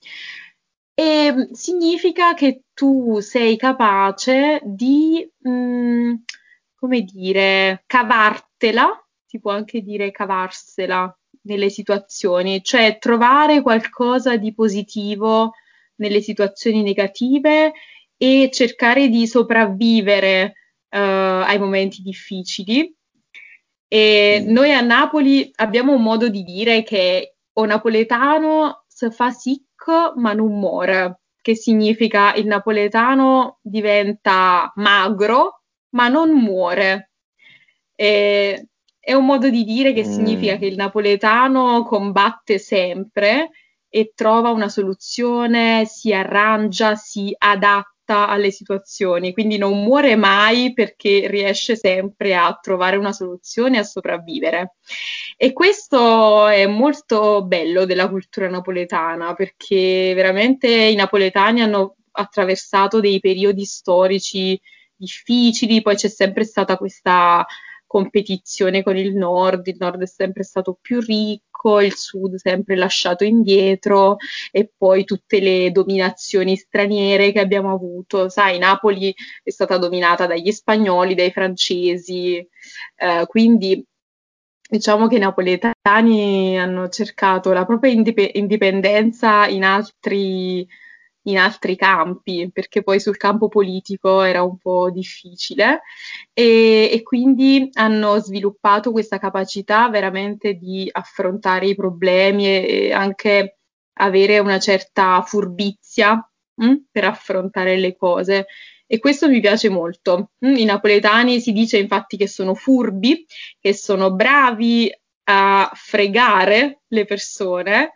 E 0.95 1.33
mm, 1.33 1.53
significa 1.53 2.33
che 2.33 2.63
tu 2.73 3.21
sei 3.21 3.59
capace 3.59 4.63
di, 4.65 5.31
mh, 5.37 5.51
mm, 5.51 6.15
come 6.77 7.03
dire, 7.03 7.83
cavartela, 7.87 9.05
si 9.27 9.39
può 9.39 9.51
anche 9.51 9.83
dire 9.83 10.11
cavarsela 10.11 11.15
nelle 11.43 11.69
situazioni, 11.69 12.63
cioè 12.65 12.97
trovare 12.99 13.61
qualcosa 13.61 14.39
di 14.39 14.55
positivo 14.55 15.53
nelle 16.01 16.21
situazioni 16.21 16.83
negative 16.83 17.73
e 18.17 18.51
cercare 18.53 19.09
di 19.09 19.27
sopravvivere 19.27 20.55
uh, 20.91 20.99
ai 20.99 21.59
momenti 21.59 22.03
difficili. 22.03 22.93
E 23.89 24.43
mm. 24.43 24.51
noi 24.51 24.73
a 24.73 24.81
Napoli 24.81 25.51
abbiamo 25.57 25.95
un 25.95 26.03
modo 26.03 26.29
di 26.29 26.43
dire 26.43 26.83
che 26.83 27.37
o 27.53 27.65
napoletano 27.65 28.85
si 28.87 29.11
fa 29.11 29.31
sic 29.31 30.13
ma 30.17 30.33
non 30.33 30.59
muore, 30.59 31.21
che 31.41 31.55
significa 31.55 32.35
il 32.35 32.47
napoletano 32.47 33.59
diventa 33.63 34.73
magro 34.77 35.63
ma 35.91 36.09
non 36.09 36.31
muore. 36.31 37.13
E 37.95 38.69
è 38.99 39.13
un 39.15 39.25
modo 39.25 39.49
di 39.49 39.65
dire 39.65 39.93
che 39.93 40.07
mm. 40.07 40.11
significa 40.11 40.57
che 40.57 40.67
il 40.67 40.77
napoletano 40.77 41.85
combatte 41.85 42.59
sempre 42.59 43.51
e 43.91 44.13
trova 44.15 44.51
una 44.51 44.69
soluzione, 44.69 45.85
si 45.85 46.13
arrangia, 46.15 46.95
si 46.95 47.35
adatta 47.37 48.29
alle 48.29 48.51
situazioni, 48.51 49.33
quindi 49.33 49.59
non 49.59 49.83
muore 49.83 50.17
mai 50.17 50.73
perché 50.73 51.27
riesce 51.29 51.77
sempre 51.77 52.35
a 52.35 52.57
trovare 52.61 52.97
una 52.97 53.13
soluzione 53.13 53.77
e 53.77 53.81
a 53.81 53.85
sopravvivere. 53.85 54.77
E 55.37 55.53
questo 55.53 56.47
è 56.47 56.67
molto 56.67 57.45
bello 57.45 57.85
della 57.85 58.09
cultura 58.09 58.49
napoletana 58.49 59.35
perché 59.35 60.13
veramente 60.15 60.69
i 60.69 60.95
napoletani 60.95 61.61
hanno 61.61 61.97
attraversato 62.13 63.01
dei 63.01 63.21
periodi 63.21 63.65
storici 63.65 64.61
difficili, 64.95 65.83
poi 65.83 65.97
c'è 65.97 66.09
sempre 66.09 66.45
stata 66.45 66.77
questa 66.77 67.45
competizione 67.91 68.85
con 68.85 68.97
il 68.97 69.17
nord, 69.17 69.67
il 69.67 69.75
nord 69.77 70.03
è 70.03 70.07
sempre 70.07 70.45
stato 70.45 70.79
più 70.81 71.01
ricco, 71.01 71.81
il 71.81 71.97
sud 71.97 72.37
sempre 72.37 72.77
lasciato 72.77 73.25
indietro 73.25 74.19
e 74.53 74.71
poi 74.79 75.03
tutte 75.03 75.41
le 75.41 75.73
dominazioni 75.73 76.55
straniere 76.55 77.33
che 77.33 77.41
abbiamo 77.41 77.73
avuto. 77.73 78.29
Sai, 78.29 78.59
Napoli 78.59 79.13
è 79.43 79.51
stata 79.51 79.77
dominata 79.77 80.29
dagli 80.29 80.53
spagnoli, 80.53 81.17
dai 81.17 81.33
francesi, 81.33 82.37
eh, 82.37 83.27
quindi 83.27 83.85
diciamo 84.69 85.09
che 85.09 85.17
i 85.17 85.19
napoletani 85.19 86.61
hanno 86.61 86.89
cercato 86.91 87.53
la 87.53 87.67
propria 87.67 87.91
indip- 87.91 88.37
indipendenza 88.37 89.49
in 89.49 89.65
altri 89.65 90.65
in 91.31 91.39
altri 91.39 91.77
campi, 91.77 92.51
perché 92.53 92.83
poi 92.83 93.01
sul 93.01 93.17
campo 93.17 93.49
politico 93.49 94.23
era 94.23 94.43
un 94.43 94.59
po' 94.59 94.91
difficile 94.91 95.83
e, 96.33 96.91
e, 96.93 97.03
quindi 97.03 97.69
hanno 97.75 98.19
sviluppato 98.19 98.93
questa 98.93 99.19
capacità 99.19 99.89
veramente 99.89 100.55
di 100.55 100.89
affrontare 100.91 101.67
i 101.67 101.75
problemi 101.75 102.47
e, 102.47 102.87
e 102.89 102.93
anche 102.93 103.59
avere 103.95 104.39
una 104.39 104.59
certa 104.59 105.23
furbizia 105.23 106.15
mh, 106.55 106.65
hm, 106.67 106.85
per 106.91 107.05
affrontare 107.05 107.77
le 107.77 107.97
cose. 107.97 108.47
E 108.87 108.99
questo 108.99 109.29
mi 109.29 109.41
piace 109.41 109.69
molto. 109.69 110.33
Hm, 110.39 110.57
I 110.57 110.65
napoletani 110.65 111.41
si 111.41 111.53
dice 111.53 111.79
infatti 111.79 112.17
che 112.17 112.27
sono 112.27 112.55
furbi, 112.55 113.25
che 113.61 113.73
sono 113.75 114.13
bravi 114.13 114.93
a 115.25 115.71
fregare 115.75 116.81
le 116.89 117.05
persone, 117.05 117.93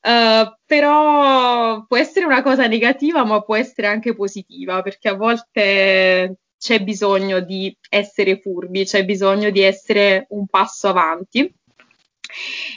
Uh, 0.00 0.56
però 0.64 1.84
può 1.86 1.96
essere 1.96 2.24
una 2.24 2.42
cosa 2.42 2.66
negativa, 2.66 3.24
ma 3.24 3.42
può 3.42 3.56
essere 3.56 3.88
anche 3.88 4.14
positiva, 4.14 4.80
perché 4.82 5.08
a 5.08 5.14
volte 5.14 6.38
c'è 6.58 6.82
bisogno 6.82 7.40
di 7.40 7.76
essere 7.88 8.40
furbi, 8.40 8.84
c'è 8.84 9.04
bisogno 9.04 9.50
di 9.50 9.60
essere 9.60 10.26
un 10.30 10.46
passo 10.46 10.88
avanti. 10.88 11.52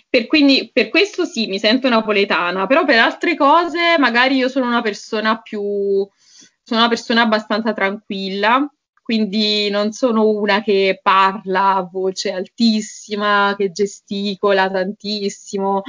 Per, 0.09 0.27
quindi, 0.27 0.69
per 0.71 0.89
questo 0.89 1.25
sì, 1.25 1.47
mi 1.47 1.59
sento 1.59 1.89
napoletana, 1.89 2.67
però 2.67 2.85
per 2.85 2.99
altre 2.99 3.35
cose 3.35 3.97
magari 3.99 4.35
io 4.37 4.47
sono 4.47 4.65
una 4.67 4.81
persona 4.81 5.41
più, 5.41 5.61
sono 5.61 6.79
una 6.79 6.87
persona 6.87 7.21
abbastanza 7.23 7.73
tranquilla, 7.73 8.65
quindi 9.01 9.69
non 9.69 9.91
sono 9.91 10.27
una 10.29 10.61
che 10.61 10.99
parla 11.01 11.75
a 11.75 11.81
voce 11.81 12.31
altissima, 12.31 13.53
che 13.57 13.71
gesticola 13.71 14.69
tantissimo, 14.69 15.81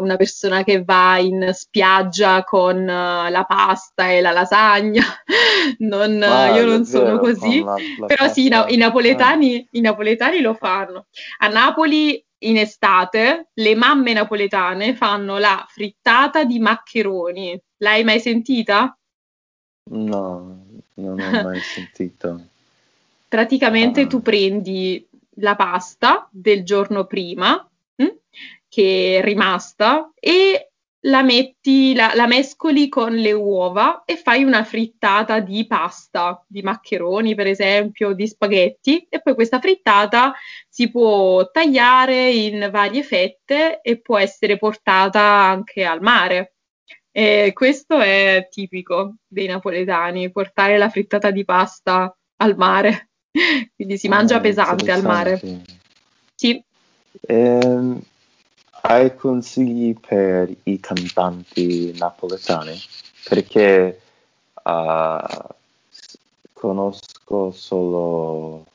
una 0.00 0.16
persona 0.16 0.62
che 0.62 0.82
va 0.84 1.18
in 1.18 1.50
spiaggia 1.52 2.44
con 2.44 2.78
uh, 2.78 3.30
la 3.30 3.44
pasta 3.46 4.10
e 4.10 4.20
la 4.20 4.32
lasagna. 4.32 5.02
Non, 5.78 6.22
ah, 6.22 6.56
io 6.56 6.64
non 6.64 6.84
sono 6.84 7.18
così, 7.18 7.62
la, 7.62 7.74
la 7.98 8.06
però 8.06 8.24
pasta. 8.24 8.32
sì, 8.32 8.48
no, 8.48 8.64
i, 8.68 8.76
napoletani, 8.76 9.56
ah. 9.56 9.68
i 9.72 9.80
napoletani 9.80 10.40
lo 10.40 10.54
fanno. 10.54 11.06
A 11.38 11.48
Napoli 11.48 12.24
in 12.42 12.56
estate 12.56 13.50
le 13.52 13.74
mamme 13.74 14.12
napoletane 14.12 14.94
fanno 14.94 15.38
la 15.38 15.64
frittata 15.68 16.44
di 16.44 16.58
maccheroni. 16.58 17.60
L'hai 17.78 18.04
mai 18.04 18.20
sentita? 18.20 18.96
No, 19.90 20.66
non 20.94 21.20
ho 21.20 21.42
mai 21.42 21.60
sentito. 21.60 22.48
Praticamente 23.30 24.00
ah. 24.00 24.06
tu 24.08 24.22
prendi 24.22 25.08
la 25.36 25.54
pasta 25.54 26.28
del 26.32 26.64
giorno 26.64 27.06
prima, 27.06 27.64
mh, 27.94 28.02
hm, 28.02 28.16
che 28.68 29.18
è 29.18 29.22
rimasta, 29.22 30.10
e 30.18 30.72
la 31.04 31.22
metti, 31.22 31.94
la, 31.94 32.10
la, 32.16 32.26
mescoli 32.26 32.88
con 32.88 33.14
le 33.14 33.30
uova 33.30 34.02
e 34.04 34.16
fai 34.16 34.42
una 34.42 34.64
frittata 34.64 35.38
di 35.38 35.64
pasta, 35.64 36.44
di 36.48 36.60
maccheroni 36.62 37.36
per 37.36 37.46
esempio, 37.46 38.14
di 38.14 38.26
spaghetti 38.26 39.06
e 39.08 39.22
poi 39.22 39.34
questa 39.34 39.60
frittata 39.60 40.34
si 40.68 40.90
può 40.90 41.48
tagliare 41.52 42.30
in 42.32 42.68
varie 42.72 43.04
fette 43.04 43.80
e 43.80 44.00
può 44.00 44.18
essere 44.18 44.58
portata 44.58 45.20
anche 45.22 45.84
al 45.84 46.02
mare. 46.02 46.56
E 47.12 47.52
questo 47.54 48.00
è 48.00 48.48
tipico 48.50 49.18
dei 49.28 49.46
napoletani, 49.46 50.32
portare 50.32 50.78
la 50.78 50.88
frittata 50.88 51.30
di 51.30 51.44
pasta 51.44 52.12
al 52.38 52.56
mare. 52.56 53.09
Quindi 53.76 53.98
si 53.98 54.08
mangia 54.08 54.36
Ah, 54.36 54.40
pesante 54.40 54.90
al 54.90 55.02
mare. 55.02 55.40
Sì, 56.34 56.62
Ehm, 57.22 58.00
hai 58.82 59.14
consigli 59.16 59.98
per 59.98 60.54
i 60.64 60.80
cantanti 60.80 61.92
napoletani? 61.98 62.78
Perché 63.28 64.00
s- 65.90 66.18
conosco 66.52 67.50
solo 67.50 68.66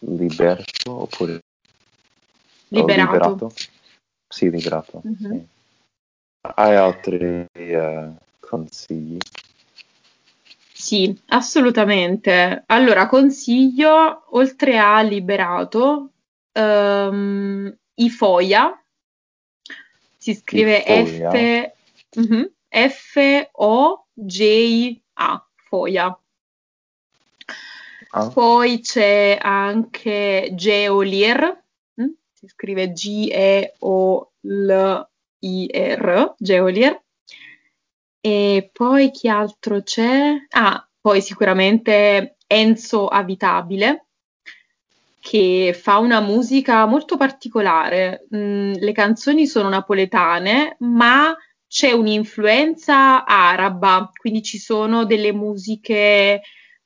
Liberto 0.00 1.02
oppure 1.02 1.40
liberato. 2.68 3.02
Liberato? 3.12 3.52
Sì, 4.28 4.50
Liberato. 4.50 5.00
Mhm. 5.04 5.16
sì. 5.16 5.46
Hai 6.56 6.76
altri 6.76 7.46
eh, 7.52 8.10
consigli? 8.40 9.18
Sì, 10.84 11.18
assolutamente. 11.28 12.62
Allora, 12.66 13.06
consiglio, 13.06 14.26
oltre 14.36 14.76
a 14.76 15.00
Liberato, 15.00 16.10
ehm, 16.52 17.74
i 17.94 18.10
Foia, 18.10 18.84
si 20.18 20.34
scrive 20.34 20.82
Foia? 20.84 21.30
F, 21.30 21.72
mhm, 22.16 22.52
F-O-J-A, 22.68 23.48
Foia. 25.54 26.18
Ah, 28.10 28.28
Poi 28.28 28.80
c'è 28.82 29.38
anche 29.40 30.50
Geolier, 30.52 31.64
mm? 31.98 32.08
si 32.30 32.46
scrive 32.46 32.92
G-E-O-L-I-R, 32.92 33.74
Geolier. 36.36 37.03
E 38.26 38.70
poi 38.72 39.10
chi 39.10 39.28
altro 39.28 39.82
c'è? 39.82 40.32
Ah, 40.52 40.88
poi 40.98 41.20
sicuramente 41.20 42.38
Enzo 42.46 43.06
Avitabile, 43.06 44.06
che 45.20 45.78
fa 45.78 45.98
una 45.98 46.20
musica 46.20 46.86
molto 46.86 47.18
particolare. 47.18 48.26
Mm, 48.34 48.76
le 48.76 48.92
canzoni 48.92 49.46
sono 49.46 49.68
napoletane, 49.68 50.76
ma 50.78 51.36
c'è 51.68 51.92
un'influenza 51.92 53.26
araba, 53.26 54.10
quindi 54.18 54.42
ci 54.42 54.56
sono 54.56 55.04
delle 55.04 55.34
musiche 55.34 56.40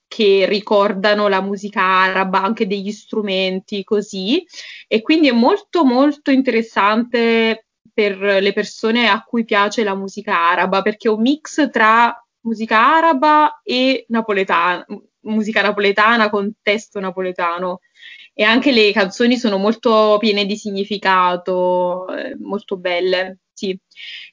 che 0.08 0.44
ricordano 0.48 1.28
la 1.28 1.40
musica 1.40 1.82
araba, 1.82 2.42
anche 2.42 2.66
degli 2.66 2.90
strumenti 2.90 3.84
così, 3.84 4.44
e 4.88 5.02
quindi 5.02 5.28
è 5.28 5.32
molto 5.32 5.84
molto 5.84 6.32
interessante 6.32 7.67
per 7.92 8.18
le 8.18 8.52
persone 8.52 9.08
a 9.08 9.22
cui 9.22 9.44
piace 9.44 9.84
la 9.84 9.94
musica 9.94 10.38
araba, 10.38 10.82
perché 10.82 11.08
è 11.08 11.12
un 11.12 11.20
mix 11.20 11.70
tra 11.70 12.14
musica 12.40 12.78
araba 12.96 13.60
e 13.62 14.04
napoletana, 14.08 14.84
musica 15.20 15.62
napoletana 15.62 16.30
con 16.30 16.52
testo 16.62 17.00
napoletano. 17.00 17.80
E 18.34 18.44
anche 18.44 18.70
le 18.70 18.92
canzoni 18.92 19.36
sono 19.36 19.58
molto 19.58 20.16
piene 20.20 20.46
di 20.46 20.56
significato, 20.56 22.06
eh, 22.08 22.36
molto 22.38 22.76
belle. 22.76 23.38
Sì. 23.52 23.76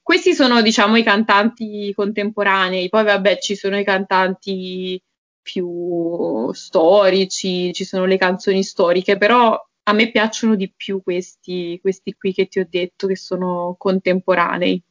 Questi 0.01 0.35
sono, 0.35 0.61
diciamo, 0.61 0.95
i 0.97 1.03
cantanti 1.03 1.91
contemporanei. 1.95 2.89
Poi, 2.89 3.03
vabbè, 3.03 3.39
ci 3.39 3.55
sono 3.55 3.79
i 3.79 3.83
cantanti 3.83 5.01
più 5.41 6.51
storici, 6.53 7.73
ci 7.73 7.83
sono 7.83 8.05
le 8.05 8.17
canzoni 8.17 8.63
storiche, 8.63 9.17
però 9.17 9.59
a 9.87 9.93
me 9.93 10.09
piacciono 10.09 10.55
di 10.55 10.71
più 10.75 11.03
questi, 11.03 11.79
questi 11.79 12.15
qui 12.15 12.33
che 12.33 12.47
ti 12.47 12.59
ho 12.59 12.67
detto, 12.67 13.05
che 13.05 13.15
sono 13.15 13.75
contemporanei. 13.77 14.81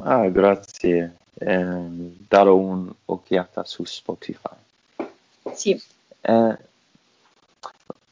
ah, 0.00 0.28
grazie. 0.28 1.16
Ehm, 1.38 2.16
darò 2.28 2.56
un'occhiata 2.56 3.64
su 3.64 3.84
Spotify. 3.84 4.56
Sì. 5.52 5.80
Eh, 6.20 6.58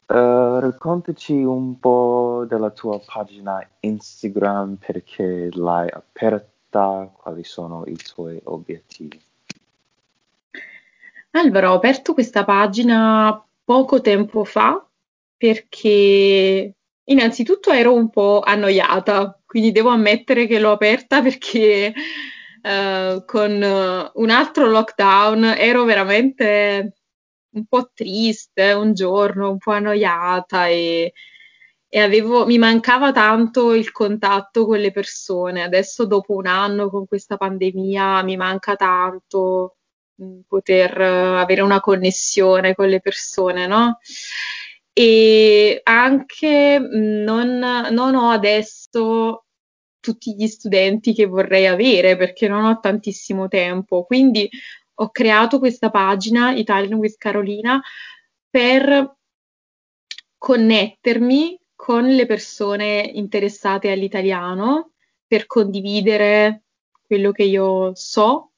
eh, 0.07 0.59
raccontaci 0.59 1.33
un 1.33 1.79
po' 1.79 2.45
della 2.47 2.71
tua 2.71 2.99
pagina 2.99 3.67
Instagram, 3.81 4.75
perché 4.75 5.49
l'hai 5.51 5.89
aperta, 5.91 7.11
quali 7.13 7.43
sono 7.43 7.83
i 7.85 7.95
tuoi 7.95 8.39
obiettivi? 8.45 9.21
Allora, 11.31 11.71
ho 11.71 11.75
aperto 11.75 12.13
questa 12.13 12.43
pagina 12.43 13.43
poco 13.63 14.01
tempo 14.01 14.45
fa 14.45 14.84
perché 15.37 16.75
innanzitutto 17.03 17.71
ero 17.71 17.93
un 17.93 18.09
po' 18.09 18.41
annoiata, 18.41 19.39
quindi 19.45 19.71
devo 19.71 19.89
ammettere 19.89 20.47
che 20.47 20.59
l'ho 20.59 20.71
aperta 20.71 21.21
perché 21.21 21.93
eh, 22.61 23.23
con 23.25 23.63
eh, 23.63 24.11
un 24.13 24.29
altro 24.29 24.67
lockdown 24.67 25.43
ero 25.57 25.83
veramente 25.83 26.93
un 27.55 27.65
po' 27.67 27.91
triste 27.93 28.73
un 28.73 28.93
giorno, 28.93 29.51
un 29.51 29.57
po' 29.57 29.71
annoiata 29.71 30.67
e, 30.67 31.13
e 31.87 31.99
avevo, 31.99 32.45
mi 32.45 32.57
mancava 32.57 33.11
tanto 33.11 33.73
il 33.73 33.91
contatto 33.91 34.65
con 34.65 34.79
le 34.79 34.91
persone. 34.91 35.63
Adesso, 35.63 36.05
dopo 36.05 36.33
un 36.35 36.47
anno 36.47 36.89
con 36.89 37.05
questa 37.07 37.37
pandemia, 37.37 38.23
mi 38.23 38.35
manca 38.35 38.75
tanto 38.75 39.77
mh, 40.15 40.39
poter 40.47 40.99
eh, 40.99 41.37
avere 41.39 41.61
una 41.61 41.79
connessione 41.79 42.75
con 42.75 42.89
le 42.89 42.99
persone, 42.99 43.67
no? 43.67 43.99
E 44.97 45.81
anche 45.83 46.79
mh, 46.79 47.23
non, 47.23 47.57
non 47.91 48.15
ho 48.15 48.29
adesso 48.29 49.43
tutti 49.99 50.35
gli 50.35 50.47
studenti 50.47 51.13
che 51.13 51.25
vorrei 51.25 51.67
avere 51.67 52.15
perché 52.15 52.47
non 52.47 52.63
ho 52.63 52.79
tantissimo 52.79 53.49
tempo. 53.49 54.05
Quindi 54.05 54.49
ho 54.95 55.09
creato 55.11 55.59
questa 55.59 55.89
pagina 55.89 56.53
Italian 56.53 56.93
with 56.93 57.17
Carolina 57.17 57.81
per 58.49 59.17
connettermi 60.37 61.59
con 61.75 62.07
le 62.07 62.25
persone 62.25 63.11
interessate 63.15 63.91
all'italiano, 63.91 64.91
per 65.27 65.45
condividere 65.45 66.63
quello 67.05 67.31
che 67.31 67.43
io 67.43 67.93
so 67.95 68.51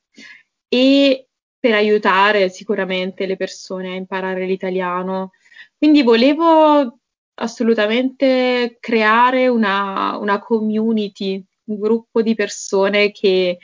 e 0.68 1.28
per 1.60 1.74
aiutare 1.74 2.50
sicuramente 2.50 3.26
le 3.26 3.38
persone 3.38 3.90
a 3.94 3.96
imparare 3.96 4.46
l'italiano. 4.46 5.32
Quindi 5.78 6.04
volevo 6.04 7.00
assolutamente 7.36 8.78
creare 8.80 9.48
una, 9.48 10.18
una 10.18 10.40
community, 10.40 11.44
un 11.66 11.80
gruppo 11.80 12.22
di 12.22 12.34
persone 12.34 13.12
che 13.12 13.58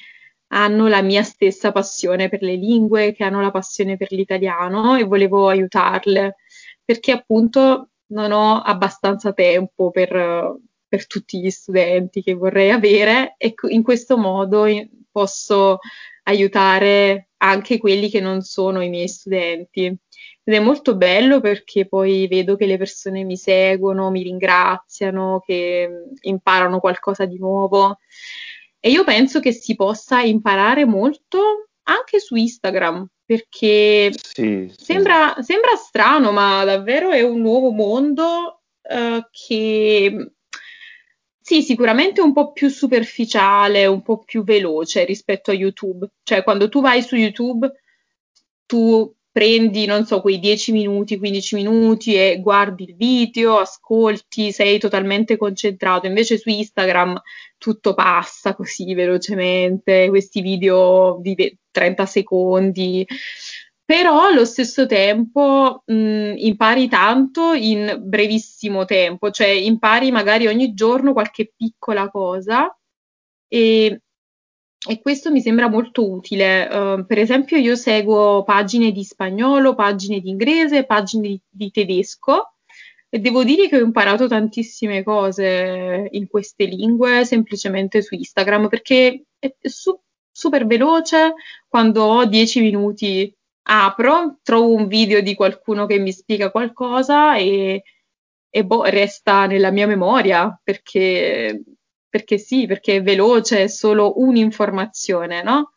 hanno 0.53 0.87
la 0.87 1.01
mia 1.01 1.23
stessa 1.23 1.71
passione 1.71 2.29
per 2.29 2.43
le 2.43 2.55
lingue, 2.55 3.13
che 3.13 3.23
hanno 3.23 3.41
la 3.41 3.49
passione 3.49 3.97
per 3.97 4.11
l'italiano 4.11 4.95
e 4.95 5.03
volevo 5.03 5.47
aiutarle 5.47 6.35
perché 6.85 7.11
appunto 7.11 7.89
non 8.07 8.31
ho 8.31 8.61
abbastanza 8.61 9.33
tempo 9.33 9.89
per, 9.89 10.57
per 10.87 11.07
tutti 11.07 11.39
gli 11.39 11.49
studenti 11.49 12.21
che 12.21 12.33
vorrei 12.33 12.71
avere 12.71 13.35
e 13.37 13.53
in 13.69 13.83
questo 13.83 14.17
modo 14.17 14.65
posso 15.11 15.79
aiutare 16.23 17.29
anche 17.37 17.77
quelli 17.77 18.09
che 18.09 18.19
non 18.19 18.41
sono 18.41 18.81
i 18.81 18.89
miei 18.89 19.07
studenti. 19.07 19.85
Ed 19.85 20.53
è 20.53 20.59
molto 20.59 20.95
bello 20.95 21.39
perché 21.39 21.87
poi 21.87 22.27
vedo 22.27 22.55
che 22.55 22.65
le 22.65 22.77
persone 22.77 23.23
mi 23.23 23.37
seguono, 23.37 24.11
mi 24.11 24.23
ringraziano, 24.23 25.41
che 25.45 25.89
imparano 26.21 26.79
qualcosa 26.79 27.25
di 27.25 27.37
nuovo. 27.37 27.99
E 28.79 28.89
io 28.89 29.03
penso 29.05 29.39
che 29.39 29.53
si 29.53 29.75
possa 29.75 30.21
imparare 30.21 30.85
molto 30.85 31.69
anche 31.83 32.19
su 32.19 32.35
Instagram, 32.35 33.07
perché 33.25 34.11
Sì, 34.13 34.69
sì. 34.75 34.83
sembra, 34.83 35.35
sembra 35.41 35.75
strano, 35.75 36.31
ma 36.31 36.63
davvero 36.65 37.11
è 37.11 37.21
un 37.21 37.39
nuovo 37.39 37.71
mondo 37.71 38.63
eh, 38.81 39.25
che 39.31 40.33
sì, 41.53 41.61
sicuramente 41.61 42.19
un 42.19 42.33
po' 42.33 42.51
più 42.51 42.67
superficiale, 42.67 43.85
un 43.85 44.01
po' 44.01 44.23
più 44.23 44.43
veloce 44.43 45.05
rispetto 45.05 45.51
a 45.51 45.53
YouTube. 45.53 46.07
Cioè, 46.23 46.41
quando 46.41 46.67
tu 46.67 46.81
vai 46.81 47.03
su 47.03 47.15
YouTube, 47.15 47.71
tu 48.65 49.13
prendi, 49.31 49.85
non 49.85 50.03
so, 50.05 50.19
quei 50.21 50.39
10 50.39 50.71
minuti, 50.71 51.19
15 51.19 51.55
minuti 51.55 52.15
e 52.15 52.39
guardi 52.41 52.85
il 52.85 52.95
video, 52.95 53.59
ascolti, 53.59 54.51
sei 54.51 54.79
totalmente 54.79 55.37
concentrato. 55.37 56.07
Invece 56.07 56.39
su 56.39 56.49
Instagram 56.49 57.21
tutto 57.59 57.93
passa 57.93 58.55
così 58.55 58.91
velocemente, 58.95 60.09
questi 60.09 60.41
video 60.41 61.19
di 61.21 61.35
30 61.69 62.05
secondi. 62.07 63.05
Però 63.85 64.25
allo 64.25 64.45
stesso 64.45 64.85
tempo 64.85 65.83
mh, 65.85 66.33
impari 66.37 66.87
tanto 66.87 67.53
in 67.53 67.99
brevissimo 68.01 68.85
tempo, 68.85 69.29
cioè 69.29 69.47
impari 69.47 70.09
magari 70.11 70.47
ogni 70.47 70.73
giorno 70.73 71.11
qualche 71.11 71.51
piccola 71.55 72.09
cosa 72.09 72.73
e, 73.47 74.01
e 74.87 75.01
questo 75.01 75.31
mi 75.31 75.41
sembra 75.41 75.67
molto 75.67 76.09
utile. 76.09 76.65
Uh, 76.65 77.05
per 77.05 77.19
esempio, 77.19 77.57
io 77.57 77.75
seguo 77.75 78.43
pagine 78.43 78.91
di 78.91 79.03
spagnolo, 79.03 79.75
pagine 79.75 80.19
di 80.21 80.29
inglese, 80.29 80.85
pagine 80.85 81.27
di, 81.27 81.41
di 81.49 81.71
tedesco 81.71 82.53
e 83.09 83.19
devo 83.19 83.43
dire 83.43 83.67
che 83.69 83.77
ho 83.77 83.85
imparato 83.85 84.27
tantissime 84.27 85.03
cose 85.03 86.07
in 86.09 86.27
queste 86.27 86.65
lingue 86.65 87.25
semplicemente 87.25 88.01
su 88.01 88.15
Instagram 88.15 88.69
perché 88.69 89.25
è 89.37 89.53
su- 89.61 89.99
super 90.31 90.65
veloce, 90.65 91.35
quando 91.67 92.03
ho 92.03 92.25
10 92.25 92.61
minuti 92.61 93.31
apro, 93.63 94.39
trovo 94.41 94.73
un 94.73 94.87
video 94.87 95.21
di 95.21 95.35
qualcuno 95.35 95.85
che 95.85 95.99
mi 95.99 96.11
spiega 96.11 96.51
qualcosa 96.51 97.37
e, 97.37 97.83
e 98.49 98.65
boh, 98.65 98.83
resta 98.83 99.45
nella 99.45 99.71
mia 99.71 99.87
memoria 99.87 100.59
perché, 100.63 101.63
perché 102.09 102.37
sì, 102.37 102.65
perché 102.67 102.97
è 102.97 103.01
veloce, 103.01 103.63
è 103.63 103.67
solo 103.67 104.19
un'informazione, 104.19 105.43
no? 105.43 105.73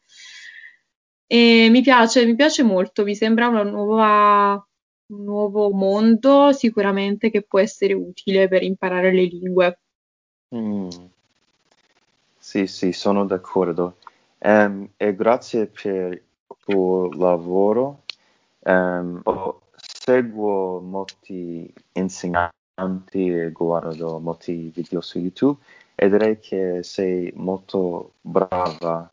E 1.29 1.69
mi 1.71 1.83
piace, 1.83 2.25
mi 2.25 2.37
piace 2.37 2.63
molto, 2.63 3.03
mi 3.03 3.17
sembra 3.17 3.49
una 3.49 3.65
nuova, 3.65 4.65
un 5.07 5.25
nuovo 5.25 5.71
mondo 5.71 6.53
sicuramente 6.53 7.31
che 7.31 7.43
può 7.43 7.59
essere 7.59 7.95
utile 7.95 8.47
per 8.49 8.63
imparare 8.63 9.13
le 9.13 9.23
lingue. 9.23 9.81
Mm. 10.55 10.89
Sì, 12.39 12.69
sì, 12.69 12.93
sono 12.93 13.25
d'accordo. 13.27 13.97
Um, 14.39 14.89
e 14.97 15.15
grazie 15.17 15.67
per 15.67 16.23
tuo 16.65 17.11
lavoro. 17.13 18.03
Um, 18.61 19.23
seguo 19.77 20.81
molti 20.81 21.73
insegnanti 21.93 23.29
e 23.29 23.53
guardo 23.53 24.19
molti 24.19 24.71
video 24.75 25.01
su 25.01 25.19
YouTube 25.19 25.61
e 25.95 26.11
direi 26.11 26.39
che 26.39 26.83
sei 26.83 27.33
molto 27.37 28.13
brava 28.21 29.11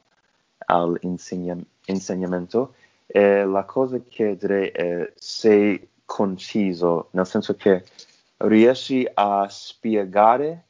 all'insegnamento 0.66 2.74
e 3.06 3.46
la 3.46 3.64
cosa 3.64 4.02
che 4.08 4.36
direi 4.36 4.70
è 4.70 5.12
sei 5.16 5.90
conciso, 6.06 7.08
nel 7.12 7.26
senso 7.26 7.56
che 7.56 7.84
riesci 8.38 9.08
a 9.14 9.48
spiegare 9.50 10.66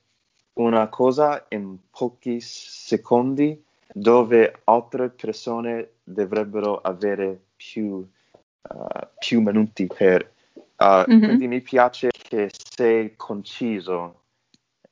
una 0.53 0.87
cosa 0.87 1.45
in 1.49 1.77
pochi 1.89 2.39
secondi 2.39 3.61
dove 3.93 4.61
altre 4.65 5.09
persone 5.09 5.91
dovrebbero 6.03 6.81
avere 6.81 7.39
più, 7.55 7.85
uh, 7.93 9.07
più 9.19 9.41
minuti 9.41 9.87
per... 9.87 10.31
Uh, 10.75 11.09
mm-hmm. 11.09 11.23
Quindi 11.23 11.47
mi 11.47 11.61
piace 11.61 12.09
che 12.11 12.49
sei 12.51 13.13
conciso. 13.15 14.21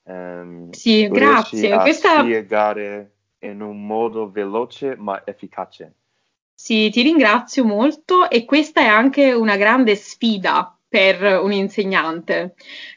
Um, 0.04 0.72
sì, 0.72 1.08
grazie. 1.10 1.74
A 1.74 1.82
Questa... 1.82 2.20
spiegare 2.20 3.12
in 3.40 3.62
un 3.62 3.86
modo 3.86 4.30
veloce 4.30 4.96
ma 4.96 5.22
efficace. 5.26 5.94
Sì, 6.54 6.92
ti 6.92 7.02
ringrazio 7.02 7.66
molto 7.66 8.30
e 8.30 8.46
questa 8.46 8.82
è 8.82 8.86
anche 8.86 9.34
una 9.34 9.58
grande 9.58 9.96
sfida 9.96 10.78
per 10.88 11.42
un 11.42 11.52
insegnante, 11.52 12.54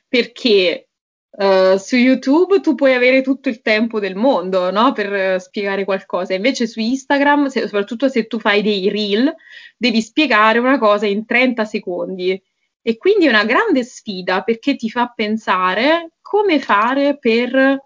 perché 0.06 0.88
uh, 1.36 1.76
su 1.76 1.96
YouTube 1.96 2.60
tu 2.60 2.74
puoi 2.74 2.94
avere 2.94 3.22
tutto 3.22 3.48
il 3.48 3.60
tempo 3.60 3.98
del 4.00 4.16
mondo 4.16 4.70
no? 4.70 4.92
per 4.92 5.40
spiegare 5.40 5.84
qualcosa, 5.84 6.34
invece 6.34 6.66
su 6.66 6.80
Instagram, 6.80 7.46
se, 7.46 7.62
soprattutto 7.62 8.08
se 8.08 8.26
tu 8.26 8.38
fai 8.38 8.62
dei 8.62 8.88
reel, 8.88 9.34
devi 9.76 10.00
spiegare 10.00 10.58
una 10.58 10.78
cosa 10.78 11.06
in 11.06 11.24
30 11.24 11.64
secondi. 11.64 12.40
E 12.86 12.96
quindi 12.98 13.26
è 13.26 13.30
una 13.30 13.44
grande 13.44 13.82
sfida 13.82 14.42
perché 14.42 14.76
ti 14.76 14.90
fa 14.90 15.10
pensare 15.14 16.12
come 16.20 16.60
fare 16.60 17.18
per 17.18 17.82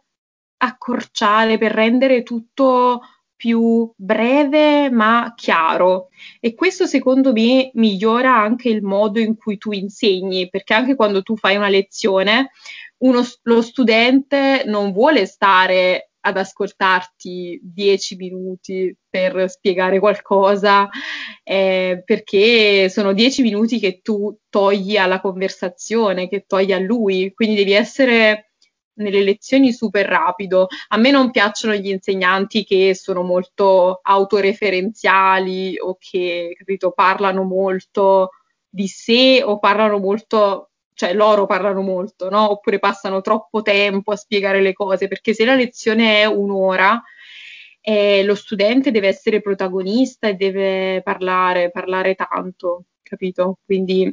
accorciare, 0.57 1.57
per 1.57 1.73
rendere 1.73 2.23
tutto 2.25 3.01
più 3.39 3.89
breve 3.95 4.91
ma 4.91 5.33
chiaro 5.37 6.09
e 6.41 6.57
questo 6.57 6.87
secondo 6.87 7.33
me 7.33 7.71
migliora 7.75 8.35
anche 8.35 8.69
il 8.69 8.83
modo 8.83 9.21
in 9.21 9.37
cui 9.37 9.59
tu 9.59 9.71
insegni 9.71 10.49
perché 10.49 10.75
anche 10.75 10.97
quando 10.97 11.23
tu 11.23 11.37
fai 11.37 11.55
una 11.55 11.69
lezione 11.69 12.51
uno, 12.99 13.23
lo 13.43 13.63
studente 13.63 14.65
non 14.67 14.93
vuole 14.93 15.27
stare 15.27 16.11
ad 16.21 16.37
ascoltarti 16.37 17.61
dieci 17.63 18.17
minuti 18.17 18.95
per 19.09 19.49
spiegare 19.49 19.99
qualcosa 19.99 20.89
eh, 21.45 22.03
perché 22.05 22.89
sono 22.89 23.13
dieci 23.13 23.43
minuti 23.43 23.79
che 23.79 24.01
tu 24.03 24.37
togli 24.49 24.97
alla 24.97 25.21
conversazione, 25.21 26.29
che 26.29 26.45
togli 26.47 26.73
a 26.73 26.79
lui, 26.79 27.33
quindi 27.35 27.55
devi 27.55 27.73
essere 27.73 28.49
nelle 28.99 29.23
lezioni 29.23 29.73
super 29.73 30.07
rapido. 30.07 30.67
A 30.89 30.97
me 30.97 31.11
non 31.11 31.31
piacciono 31.31 31.75
gli 31.75 31.89
insegnanti 31.89 32.65
che 32.65 32.95
sono 32.95 33.23
molto 33.23 34.01
autoreferenziali 34.03 35.79
o 35.79 35.97
che, 35.99 36.55
capito, 36.57 36.91
parlano 36.91 37.45
molto 37.45 38.31
di 38.69 38.87
sé 38.87 39.43
o 39.43 39.59
parlano 39.59 39.99
molto, 39.99 40.68
cioè 40.99 41.15
loro 41.15 41.47
parlano 41.47 41.81
molto, 41.81 42.29
no? 42.29 42.51
Oppure 42.51 42.81
passano 42.81 43.21
troppo 43.21 43.63
tempo 43.63 44.11
a 44.11 44.17
spiegare 44.17 44.61
le 44.61 44.73
cose, 44.73 45.07
perché 45.07 45.33
se 45.33 45.45
la 45.45 45.55
lezione 45.55 46.23
è 46.23 46.25
un'ora, 46.25 47.01
eh, 47.81 48.25
lo 48.25 48.35
studente 48.35 48.91
deve 48.91 49.07
essere 49.07 49.41
protagonista 49.41 50.27
e 50.27 50.35
deve 50.35 51.01
parlare, 51.05 51.71
parlare 51.71 52.17
tanto, 52.17 52.87
capito? 53.01 53.59
Quindi 53.65 54.13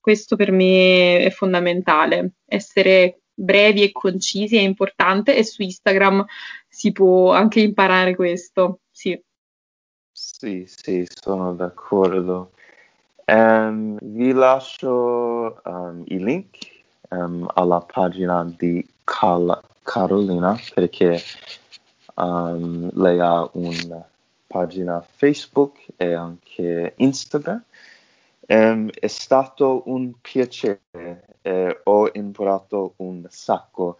questo 0.00 0.34
per 0.34 0.50
me 0.50 1.18
è 1.18 1.30
fondamentale, 1.30 2.32
essere 2.46 3.20
brevi 3.32 3.84
e 3.84 3.92
concisi 3.92 4.56
è 4.56 4.60
importante 4.60 5.36
e 5.36 5.44
su 5.44 5.62
Instagram 5.62 6.24
si 6.68 6.90
può 6.90 7.32
anche 7.32 7.60
imparare 7.60 8.16
questo, 8.16 8.80
sì. 8.90 9.16
Sì, 10.10 10.64
sì, 10.66 11.06
sono 11.08 11.54
d'accordo. 11.54 12.53
Um, 13.26 13.96
vi 14.02 14.32
lascio 14.32 15.60
um, 15.64 16.02
i 16.08 16.18
link 16.18 16.58
um, 17.08 17.48
alla 17.54 17.80
pagina 17.80 18.44
di 18.44 18.86
Cal- 19.02 19.62
Carolina 19.82 20.58
perché 20.74 21.22
lei 22.16 23.18
ha 23.18 23.48
una 23.52 24.06
pagina 24.46 25.04
Facebook 25.16 25.78
e 25.96 26.12
anche 26.12 26.92
Instagram. 26.96 27.62
è 28.46 29.06
stato 29.06 29.82
un 29.86 30.12
piacere 30.20 30.80
eh, 31.42 31.80
ho 31.84 32.10
imparato 32.12 32.94
un 32.96 33.24
sacco 33.28 33.98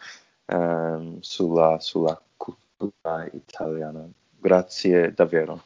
sulla, 1.21 1.79
sulla, 1.81 2.21
cultura 2.37 3.27
italiana. 3.33 4.07
Grazie 4.39 5.13
davvero. 5.13 5.63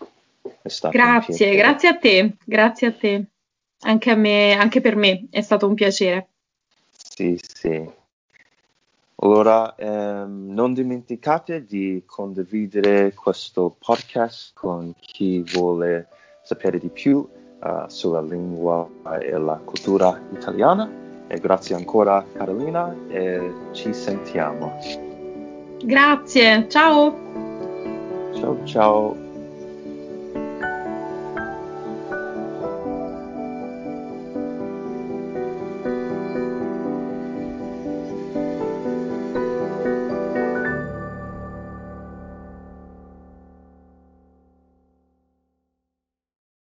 grazie, 0.91 1.57
grazie 1.57 1.89
a 1.89 1.97
te, 1.97 2.37
grazie 2.45 2.87
a 2.87 2.93
te. 2.93 3.27
Anche 3.81 4.11
a 4.11 4.17
me, 4.17 4.55
anche 4.55 4.81
per 4.81 4.97
me 4.97 5.27
è 5.31 5.41
stato 5.41 5.67
un 5.67 5.75
piacere. 5.75 6.29
Sì, 6.91 7.39
sì. 7.43 7.97
Allora, 9.21 9.75
ehm, 9.75 10.47
non 10.51 10.75
dimenticate 10.75 11.65
di 11.65 12.03
condividere 12.07 13.13
questo 13.15 13.75
podcast 13.77 14.53
con 14.55 14.95
chi 15.01 15.43
vuole 15.53 16.07
sapere 16.43 16.79
di 16.79 16.89
più 16.89 17.17
uh, 17.19 17.89
sulla 17.89 18.23
lingua 18.23 18.89
e 19.21 19.37
la 19.37 19.61
cultura 19.65 20.21
italiana. 20.33 21.07
E 21.27 21.39
grazie 21.41 21.75
ancora 21.75 22.25
Carolina 22.33 22.95
e 23.09 23.53
ci 23.73 23.93
sentiamo. 23.93 24.79
Grazie, 25.83 26.69
ciao. 26.69 27.15
Ciao 28.35 28.65
ciao. 28.65 29.28